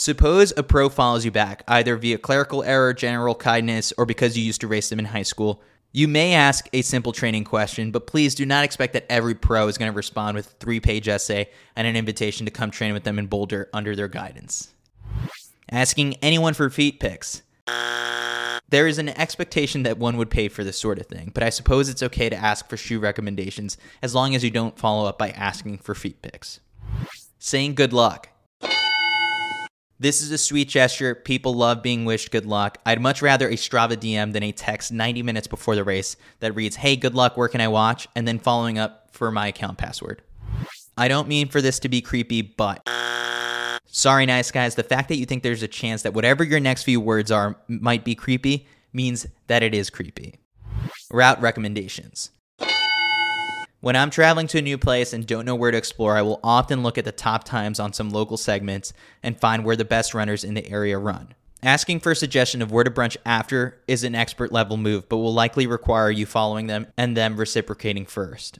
Suppose 0.00 0.50
a 0.56 0.62
pro 0.62 0.88
follows 0.88 1.26
you 1.26 1.30
back, 1.30 1.62
either 1.68 1.94
via 1.94 2.16
clerical 2.16 2.62
error, 2.62 2.94
general 2.94 3.34
kindness, 3.34 3.92
or 3.98 4.06
because 4.06 4.34
you 4.34 4.42
used 4.42 4.62
to 4.62 4.66
race 4.66 4.88
them 4.88 4.98
in 4.98 5.04
high 5.04 5.24
school. 5.24 5.60
You 5.92 6.08
may 6.08 6.32
ask 6.32 6.66
a 6.72 6.80
simple 6.80 7.12
training 7.12 7.44
question, 7.44 7.90
but 7.90 8.06
please 8.06 8.34
do 8.34 8.46
not 8.46 8.64
expect 8.64 8.94
that 8.94 9.04
every 9.10 9.34
pro 9.34 9.68
is 9.68 9.76
going 9.76 9.92
to 9.92 9.94
respond 9.94 10.36
with 10.36 10.46
a 10.46 10.54
three 10.54 10.80
page 10.80 11.06
essay 11.06 11.50
and 11.76 11.86
an 11.86 11.96
invitation 11.96 12.46
to 12.46 12.50
come 12.50 12.70
train 12.70 12.94
with 12.94 13.04
them 13.04 13.18
in 13.18 13.26
Boulder 13.26 13.68
under 13.74 13.94
their 13.94 14.08
guidance. 14.08 14.72
Asking 15.70 16.14
anyone 16.22 16.54
for 16.54 16.70
feet 16.70 16.98
pics. 16.98 17.42
There 18.70 18.86
is 18.86 18.96
an 18.96 19.10
expectation 19.10 19.82
that 19.82 19.98
one 19.98 20.16
would 20.16 20.30
pay 20.30 20.48
for 20.48 20.64
this 20.64 20.78
sort 20.78 20.98
of 20.98 21.08
thing, 21.08 21.30
but 21.34 21.42
I 21.42 21.50
suppose 21.50 21.90
it's 21.90 22.02
okay 22.04 22.30
to 22.30 22.36
ask 22.36 22.70
for 22.70 22.78
shoe 22.78 23.00
recommendations 23.00 23.76
as 24.00 24.14
long 24.14 24.34
as 24.34 24.42
you 24.42 24.50
don't 24.50 24.78
follow 24.78 25.06
up 25.06 25.18
by 25.18 25.28
asking 25.28 25.76
for 25.76 25.94
feet 25.94 26.22
pics. 26.22 26.60
Saying 27.38 27.74
good 27.74 27.92
luck. 27.92 28.30
This 30.00 30.22
is 30.22 30.30
a 30.30 30.38
sweet 30.38 30.70
gesture. 30.70 31.14
People 31.14 31.52
love 31.52 31.82
being 31.82 32.06
wished 32.06 32.30
good 32.30 32.46
luck. 32.46 32.78
I'd 32.86 33.02
much 33.02 33.20
rather 33.20 33.50
a 33.50 33.52
Strava 33.52 33.96
DM 33.96 34.32
than 34.32 34.42
a 34.42 34.50
text 34.50 34.90
90 34.90 35.22
minutes 35.22 35.46
before 35.46 35.76
the 35.76 35.84
race 35.84 36.16
that 36.38 36.54
reads, 36.54 36.76
Hey, 36.76 36.96
good 36.96 37.14
luck, 37.14 37.36
where 37.36 37.48
can 37.48 37.60
I 37.60 37.68
watch? 37.68 38.08
And 38.16 38.26
then 38.26 38.38
following 38.38 38.78
up 38.78 39.08
for 39.12 39.30
my 39.30 39.48
account 39.48 39.76
password. 39.76 40.22
I 40.96 41.08
don't 41.08 41.28
mean 41.28 41.48
for 41.48 41.60
this 41.60 41.78
to 41.80 41.90
be 41.90 42.00
creepy, 42.00 42.40
but. 42.40 42.80
Sorry, 43.84 44.24
nice 44.24 44.50
guys. 44.50 44.74
The 44.74 44.84
fact 44.84 45.10
that 45.10 45.16
you 45.16 45.26
think 45.26 45.42
there's 45.42 45.62
a 45.62 45.68
chance 45.68 46.00
that 46.00 46.14
whatever 46.14 46.44
your 46.44 46.60
next 46.60 46.84
few 46.84 46.98
words 46.98 47.30
are 47.30 47.56
might 47.68 48.02
be 48.02 48.14
creepy 48.14 48.66
means 48.94 49.26
that 49.48 49.62
it 49.62 49.74
is 49.74 49.90
creepy. 49.90 50.40
Route 51.10 51.42
recommendations. 51.42 52.30
When 53.82 53.96
I'm 53.96 54.10
traveling 54.10 54.46
to 54.48 54.58
a 54.58 54.62
new 54.62 54.76
place 54.76 55.14
and 55.14 55.26
don't 55.26 55.46
know 55.46 55.54
where 55.54 55.70
to 55.70 55.78
explore, 55.78 56.14
I 56.14 56.20
will 56.20 56.38
often 56.44 56.82
look 56.82 56.98
at 56.98 57.06
the 57.06 57.12
top 57.12 57.44
times 57.44 57.80
on 57.80 57.94
some 57.94 58.10
local 58.10 58.36
segments 58.36 58.92
and 59.22 59.40
find 59.40 59.64
where 59.64 59.76
the 59.76 59.86
best 59.86 60.12
runners 60.12 60.44
in 60.44 60.52
the 60.52 60.68
area 60.68 60.98
run. 60.98 61.32
Asking 61.62 62.00
for 62.00 62.12
a 62.12 62.16
suggestion 62.16 62.60
of 62.60 62.70
where 62.70 62.84
to 62.84 62.90
brunch 62.90 63.16
after 63.24 63.80
is 63.88 64.04
an 64.04 64.14
expert 64.14 64.52
level 64.52 64.76
move, 64.76 65.08
but 65.08 65.16
will 65.16 65.32
likely 65.32 65.66
require 65.66 66.10
you 66.10 66.26
following 66.26 66.66
them 66.66 66.88
and 66.98 67.16
them 67.16 67.38
reciprocating 67.38 68.04
first. 68.04 68.58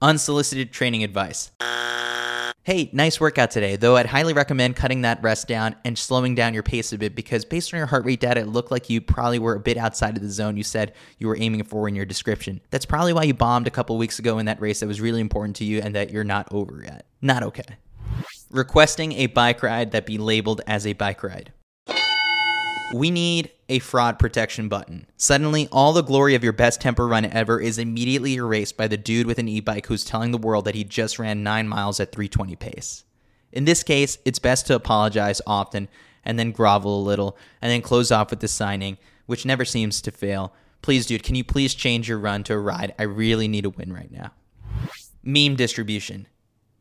Unsolicited 0.00 0.72
training 0.72 1.04
advice. 1.04 1.52
Hey, 2.64 2.90
nice 2.92 3.18
workout 3.18 3.50
today, 3.50 3.74
though 3.74 3.96
I'd 3.96 4.06
highly 4.06 4.34
recommend 4.34 4.76
cutting 4.76 5.02
that 5.02 5.20
rest 5.20 5.48
down 5.48 5.74
and 5.84 5.98
slowing 5.98 6.36
down 6.36 6.54
your 6.54 6.62
pace 6.62 6.92
a 6.92 6.98
bit 6.98 7.16
because 7.16 7.44
based 7.44 7.74
on 7.74 7.78
your 7.78 7.88
heart 7.88 8.04
rate 8.04 8.20
data, 8.20 8.42
it 8.42 8.46
looked 8.46 8.70
like 8.70 8.88
you 8.88 9.00
probably 9.00 9.40
were 9.40 9.56
a 9.56 9.60
bit 9.60 9.76
outside 9.76 10.16
of 10.16 10.22
the 10.22 10.30
zone 10.30 10.56
you 10.56 10.62
said 10.62 10.92
you 11.18 11.26
were 11.26 11.36
aiming 11.36 11.64
for 11.64 11.88
in 11.88 11.96
your 11.96 12.04
description. 12.04 12.60
That's 12.70 12.86
probably 12.86 13.14
why 13.14 13.24
you 13.24 13.34
bombed 13.34 13.66
a 13.66 13.72
couple 13.72 13.98
weeks 13.98 14.20
ago 14.20 14.38
in 14.38 14.46
that 14.46 14.60
race 14.60 14.78
that 14.78 14.86
was 14.86 15.00
really 15.00 15.20
important 15.20 15.56
to 15.56 15.64
you 15.64 15.80
and 15.80 15.92
that 15.96 16.10
you're 16.10 16.22
not 16.22 16.46
over 16.52 16.84
yet. 16.84 17.04
Not 17.20 17.42
okay. 17.42 17.78
Requesting 18.52 19.14
a 19.14 19.26
bike 19.26 19.64
ride 19.64 19.90
that 19.90 20.06
be 20.06 20.16
labeled 20.16 20.60
as 20.64 20.86
a 20.86 20.92
bike 20.92 21.24
ride. 21.24 21.52
We 22.92 23.10
need 23.10 23.50
a 23.70 23.78
fraud 23.78 24.18
protection 24.18 24.68
button. 24.68 25.06
Suddenly, 25.16 25.68
all 25.72 25.94
the 25.94 26.02
glory 26.02 26.34
of 26.34 26.44
your 26.44 26.52
best 26.52 26.80
tempo 26.80 27.06
run 27.06 27.24
ever 27.24 27.58
is 27.58 27.78
immediately 27.78 28.34
erased 28.34 28.76
by 28.76 28.86
the 28.86 28.98
dude 28.98 29.26
with 29.26 29.38
an 29.38 29.48
e 29.48 29.60
bike 29.60 29.86
who's 29.86 30.04
telling 30.04 30.30
the 30.30 30.38
world 30.38 30.66
that 30.66 30.74
he 30.74 30.84
just 30.84 31.18
ran 31.18 31.42
9 31.42 31.66
miles 31.68 31.98
at 32.00 32.12
320 32.12 32.54
pace. 32.56 33.04
In 33.50 33.64
this 33.64 33.82
case, 33.82 34.18
it's 34.24 34.38
best 34.38 34.66
to 34.66 34.74
apologize 34.74 35.40
often 35.46 35.88
and 36.24 36.38
then 36.38 36.52
grovel 36.52 37.00
a 37.00 37.02
little 37.02 37.36
and 37.60 37.70
then 37.70 37.80
close 37.80 38.10
off 38.10 38.30
with 38.30 38.40
the 38.40 38.48
signing, 38.48 38.98
which 39.26 39.46
never 39.46 39.64
seems 39.64 40.02
to 40.02 40.10
fail. 40.10 40.52
Please, 40.82 41.06
dude, 41.06 41.22
can 41.22 41.34
you 41.34 41.44
please 41.44 41.74
change 41.74 42.08
your 42.08 42.18
run 42.18 42.42
to 42.44 42.54
a 42.54 42.58
ride? 42.58 42.94
I 42.98 43.04
really 43.04 43.48
need 43.48 43.64
a 43.64 43.70
win 43.70 43.92
right 43.92 44.10
now. 44.10 44.32
Meme 45.22 45.56
distribution. 45.56 46.26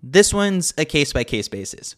This 0.03 0.33
one's 0.33 0.73
a 0.77 0.85
case 0.85 1.13
by 1.13 1.23
case 1.23 1.47
basis. 1.47 1.95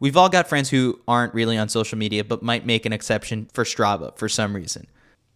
We've 0.00 0.16
all 0.16 0.28
got 0.28 0.48
friends 0.48 0.70
who 0.70 1.00
aren't 1.06 1.34
really 1.34 1.56
on 1.56 1.68
social 1.68 1.98
media 1.98 2.24
but 2.24 2.42
might 2.42 2.66
make 2.66 2.86
an 2.86 2.92
exception 2.92 3.48
for 3.52 3.64
Strava 3.64 4.16
for 4.16 4.28
some 4.28 4.54
reason. 4.54 4.86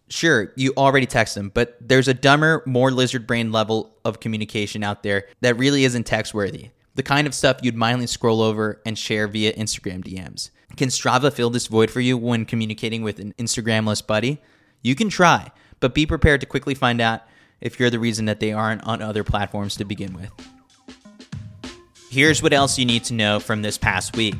Sure, 0.09 0.51
you 0.55 0.73
already 0.75 1.05
text 1.05 1.35
them, 1.35 1.51
but 1.53 1.77
there's 1.79 2.07
a 2.07 2.13
dumber, 2.13 2.63
more 2.65 2.91
lizard 2.91 3.27
brain 3.27 3.51
level 3.51 3.95
of 4.03 4.19
communication 4.19 4.83
out 4.83 5.03
there 5.03 5.27
that 5.41 5.57
really 5.57 5.83
isn't 5.83 6.05
text 6.05 6.33
worthy. 6.33 6.69
The 6.95 7.03
kind 7.03 7.27
of 7.27 7.35
stuff 7.35 7.59
you'd 7.61 7.75
mindly 7.75 8.07
scroll 8.07 8.41
over 8.41 8.81
and 8.85 8.97
share 8.97 9.27
via 9.27 9.53
Instagram 9.53 10.03
DMs. 10.03 10.49
Can 10.77 10.89
Strava 10.89 11.31
fill 11.31 11.49
this 11.49 11.67
void 11.67 11.91
for 11.91 12.01
you 12.01 12.17
when 12.17 12.45
communicating 12.45 13.03
with 13.03 13.19
an 13.19 13.33
Instagramless 13.37 14.05
buddy? 14.05 14.41
You 14.81 14.95
can 14.95 15.09
try, 15.09 15.51
but 15.79 15.93
be 15.93 16.05
prepared 16.05 16.41
to 16.41 16.47
quickly 16.47 16.73
find 16.73 16.99
out 16.99 17.21
if 17.61 17.79
you're 17.79 17.89
the 17.89 17.99
reason 17.99 18.25
that 18.25 18.39
they 18.39 18.51
aren't 18.51 18.83
on 18.85 19.01
other 19.01 19.23
platforms 19.23 19.75
to 19.77 19.85
begin 19.85 20.13
with. 20.13 20.31
Here's 22.11 22.41
what 22.41 22.53
else 22.53 22.79
you 22.79 22.85
need 22.85 23.03
to 23.03 23.13
know 23.13 23.39
from 23.39 23.61
this 23.61 23.77
past 23.77 24.17
week. 24.17 24.33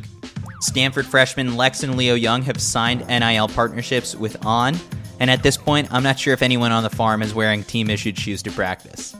Stanford 0.60 1.05
freshmen 1.05 1.55
Lex 1.55 1.84
and 1.84 1.97
Leo 1.97 2.15
Young 2.15 2.41
have 2.41 2.60
signed 2.60 3.05
NIL 3.08 3.47
partnerships 3.47 4.15
with 4.15 4.43
On, 4.43 4.75
and 5.19 5.29
at 5.29 5.43
this 5.43 5.55
point, 5.55 5.88
I'm 5.93 6.01
not 6.01 6.17
sure 6.17 6.34
if 6.34 6.41
anyone 6.41 6.71
on 6.71 6.82
the 6.82 6.89
farm 6.89 7.21
is 7.21 7.36
wearing 7.36 7.63
team 7.63 7.91
issued 7.91 8.17
shoes 8.17 8.41
to 8.41 8.51
practice. 8.51 9.15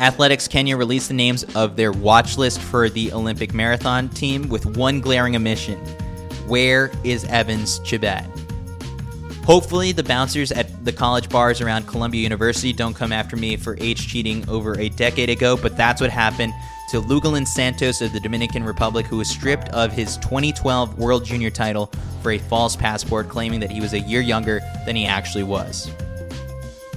Athletics 0.00 0.46
Kenya 0.46 0.76
released 0.76 1.08
the 1.08 1.14
names 1.14 1.44
of 1.56 1.76
their 1.76 1.92
watch 1.92 2.36
list 2.36 2.60
for 2.60 2.90
the 2.90 3.10
Olympic 3.10 3.54
marathon 3.54 4.10
team 4.10 4.46
with 4.50 4.76
one 4.76 5.00
glaring 5.00 5.34
omission 5.34 5.78
Where 6.46 6.92
is 7.04 7.24
Evans 7.24 7.80
Chebet? 7.80 8.45
Hopefully, 9.46 9.92
the 9.92 10.02
bouncers 10.02 10.50
at 10.50 10.84
the 10.84 10.92
college 10.92 11.28
bars 11.28 11.60
around 11.60 11.86
Columbia 11.86 12.20
University 12.20 12.72
don't 12.72 12.94
come 12.94 13.12
after 13.12 13.36
me 13.36 13.56
for 13.56 13.76
age 13.80 14.08
cheating 14.08 14.46
over 14.48 14.76
a 14.76 14.88
decade 14.88 15.30
ago, 15.30 15.56
but 15.56 15.76
that's 15.76 16.00
what 16.00 16.10
happened 16.10 16.52
to 16.90 17.00
Luguelin 17.00 17.46
Santos 17.46 18.00
of 18.00 18.12
the 18.12 18.18
Dominican 18.18 18.64
Republic, 18.64 19.06
who 19.06 19.18
was 19.18 19.28
stripped 19.28 19.68
of 19.68 19.92
his 19.92 20.16
2012 20.16 20.98
World 20.98 21.24
Junior 21.24 21.50
title 21.50 21.92
for 22.22 22.32
a 22.32 22.38
false 22.38 22.74
passport, 22.74 23.28
claiming 23.28 23.60
that 23.60 23.70
he 23.70 23.80
was 23.80 23.92
a 23.92 24.00
year 24.00 24.20
younger 24.20 24.60
than 24.84 24.96
he 24.96 25.06
actually 25.06 25.44
was. 25.44 25.92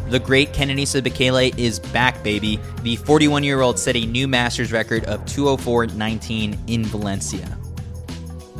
The 0.08 0.20
great 0.20 0.52
Kenenisa 0.52 1.04
Bekele 1.04 1.56
is 1.56 1.78
back, 1.78 2.24
baby. 2.24 2.60
The 2.82 2.96
41 2.96 3.44
year 3.44 3.62
old 3.62 3.78
set 3.78 3.96
a 3.96 4.04
new 4.08 4.28
Masters 4.28 4.72
record 4.72 5.06
of 5.06 5.24
204.19 5.26 6.58
in 6.66 6.84
Valencia. 6.84 7.60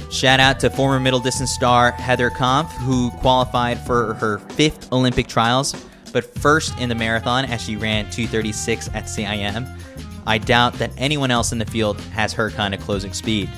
Shout 0.10 0.40
out 0.40 0.60
to 0.62 0.72
former 0.72 1.00
middle 1.00 1.20
distance 1.20 1.52
star 1.52 1.92
Heather 1.92 2.32
Kampf, 2.32 2.72
who 2.78 3.12
qualified 3.12 3.80
for 3.86 4.16
her 4.16 4.40
fifth 4.40 4.92
Olympic 4.92 5.28
trials, 5.28 5.76
but 6.12 6.26
first 6.40 6.76
in 6.80 6.90
the 6.90 6.96
marathon 6.96 7.46
as 7.46 7.62
she 7.62 7.76
ran 7.76 8.10
236 8.10 8.88
at 8.96 9.04
CIM. 9.04 9.80
I 10.26 10.40
doubt 10.40 10.74
that 10.76 10.92
anyone 10.98 11.30
else 11.30 11.52
in 11.52 11.60
the 11.60 11.66
field 11.66 12.02
has 12.12 12.34
her 12.34 12.50
kind 12.50 12.74
of 12.74 12.82
closing 12.82 13.14
speed. 13.14 13.50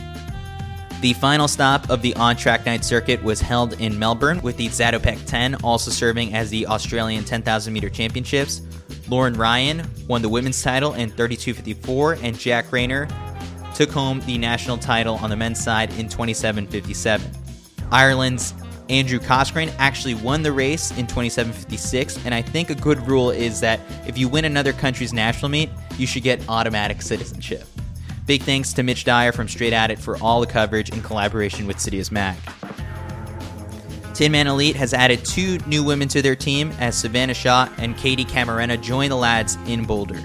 The 0.99 1.13
final 1.13 1.47
stop 1.47 1.89
of 1.89 2.01
the 2.01 2.13
on 2.15 2.35
track 2.35 2.65
night 2.65 2.83
circuit 2.83 3.23
was 3.23 3.39
held 3.39 3.79
in 3.79 3.97
Melbourne, 3.97 4.41
with 4.41 4.57
the 4.57 4.67
Zatopek 4.67 5.25
10 5.25 5.55
also 5.63 5.89
serving 5.89 6.35
as 6.35 6.49
the 6.49 6.67
Australian 6.67 7.23
10,000 7.23 7.73
meter 7.73 7.89
championships. 7.89 8.61
Lauren 9.07 9.33
Ryan 9.33 9.89
won 10.07 10.21
the 10.21 10.29
women's 10.29 10.61
title 10.61 10.93
in 10.93 11.09
32.54, 11.11 12.21
and 12.21 12.37
Jack 12.37 12.71
Rayner 12.71 13.07
took 13.81 13.89
home 13.89 14.19
the 14.27 14.37
national 14.37 14.77
title 14.77 15.15
on 15.23 15.31
the 15.31 15.35
men's 15.35 15.59
side 15.59 15.91
in 15.97 16.07
27.57. 16.07 17.19
Ireland's 17.91 18.53
Andrew 18.89 19.17
Coscoran 19.17 19.71
actually 19.79 20.13
won 20.13 20.43
the 20.43 20.51
race 20.51 20.95
in 20.99 21.07
27.56, 21.07 22.23
and 22.23 22.31
I 22.31 22.43
think 22.43 22.69
a 22.69 22.75
good 22.75 22.99
rule 23.07 23.31
is 23.31 23.59
that 23.61 23.79
if 24.05 24.19
you 24.19 24.29
win 24.29 24.45
another 24.45 24.71
country's 24.71 25.13
national 25.13 25.49
meet, 25.49 25.71
you 25.97 26.05
should 26.05 26.21
get 26.21 26.47
automatic 26.47 27.01
citizenship. 27.01 27.65
Big 28.27 28.43
thanks 28.43 28.71
to 28.73 28.83
Mitch 28.83 29.03
Dyer 29.03 29.31
from 29.31 29.47
Straight 29.47 29.73
At 29.73 29.89
It 29.89 29.97
for 29.97 30.15
all 30.21 30.41
the 30.41 30.47
coverage 30.47 30.91
in 30.91 31.01
collaboration 31.01 31.65
with 31.65 31.77
Citius 31.77 32.11
Mag. 32.11 32.37
Tinman 34.13 34.45
Elite 34.45 34.75
has 34.75 34.93
added 34.93 35.25
two 35.25 35.57
new 35.65 35.83
women 35.83 36.07
to 36.09 36.21
their 36.21 36.35
team 36.35 36.71
as 36.77 36.95
Savannah 36.95 37.33
Shaw 37.33 37.67
and 37.79 37.97
Katie 37.97 38.25
Camarena 38.25 38.79
join 38.79 39.09
the 39.09 39.17
lads 39.17 39.57
in 39.65 39.85
Boulder. 39.85 40.23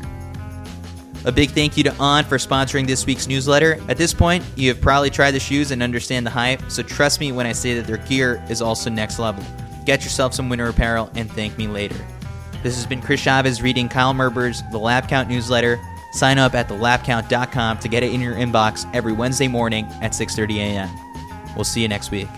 A 1.26 1.32
big 1.32 1.50
thank 1.50 1.76
you 1.76 1.82
to 1.82 1.94
On 1.98 2.24
for 2.24 2.38
sponsoring 2.38 2.86
this 2.86 3.04
week's 3.04 3.26
newsletter. 3.26 3.80
At 3.88 3.96
this 3.96 4.14
point, 4.14 4.44
you 4.54 4.68
have 4.68 4.80
probably 4.80 5.10
tried 5.10 5.32
the 5.32 5.40
shoes 5.40 5.72
and 5.72 5.82
understand 5.82 6.24
the 6.24 6.30
hype, 6.30 6.70
so 6.70 6.84
trust 6.84 7.18
me 7.18 7.32
when 7.32 7.46
I 7.46 7.52
say 7.52 7.74
that 7.74 7.88
their 7.88 7.96
gear 7.96 8.40
is 8.48 8.62
also 8.62 8.90
next 8.90 9.18
level. 9.18 9.44
Get 9.84 10.04
yourself 10.04 10.34
some 10.34 10.48
winter 10.48 10.68
apparel 10.68 11.10
and 11.16 11.30
thank 11.32 11.58
me 11.58 11.66
later. 11.66 11.96
This 12.62 12.76
has 12.76 12.86
been 12.86 13.02
Chris 13.02 13.20
Chavez 13.20 13.60
reading 13.60 13.88
Kyle 13.88 14.14
Merber's 14.14 14.62
The 14.70 14.78
Lap 14.78 15.08
Count 15.08 15.28
newsletter. 15.28 15.80
Sign 16.12 16.38
up 16.38 16.54
at 16.54 16.68
thelapcount.com 16.68 17.78
to 17.78 17.88
get 17.88 18.04
it 18.04 18.12
in 18.12 18.20
your 18.20 18.34
inbox 18.34 18.88
every 18.94 19.12
Wednesday 19.12 19.48
morning 19.48 19.84
at 20.00 20.12
6:30 20.12 20.58
a.m. 20.58 20.90
We'll 21.56 21.64
see 21.64 21.82
you 21.82 21.88
next 21.88 22.12
week. 22.12 22.28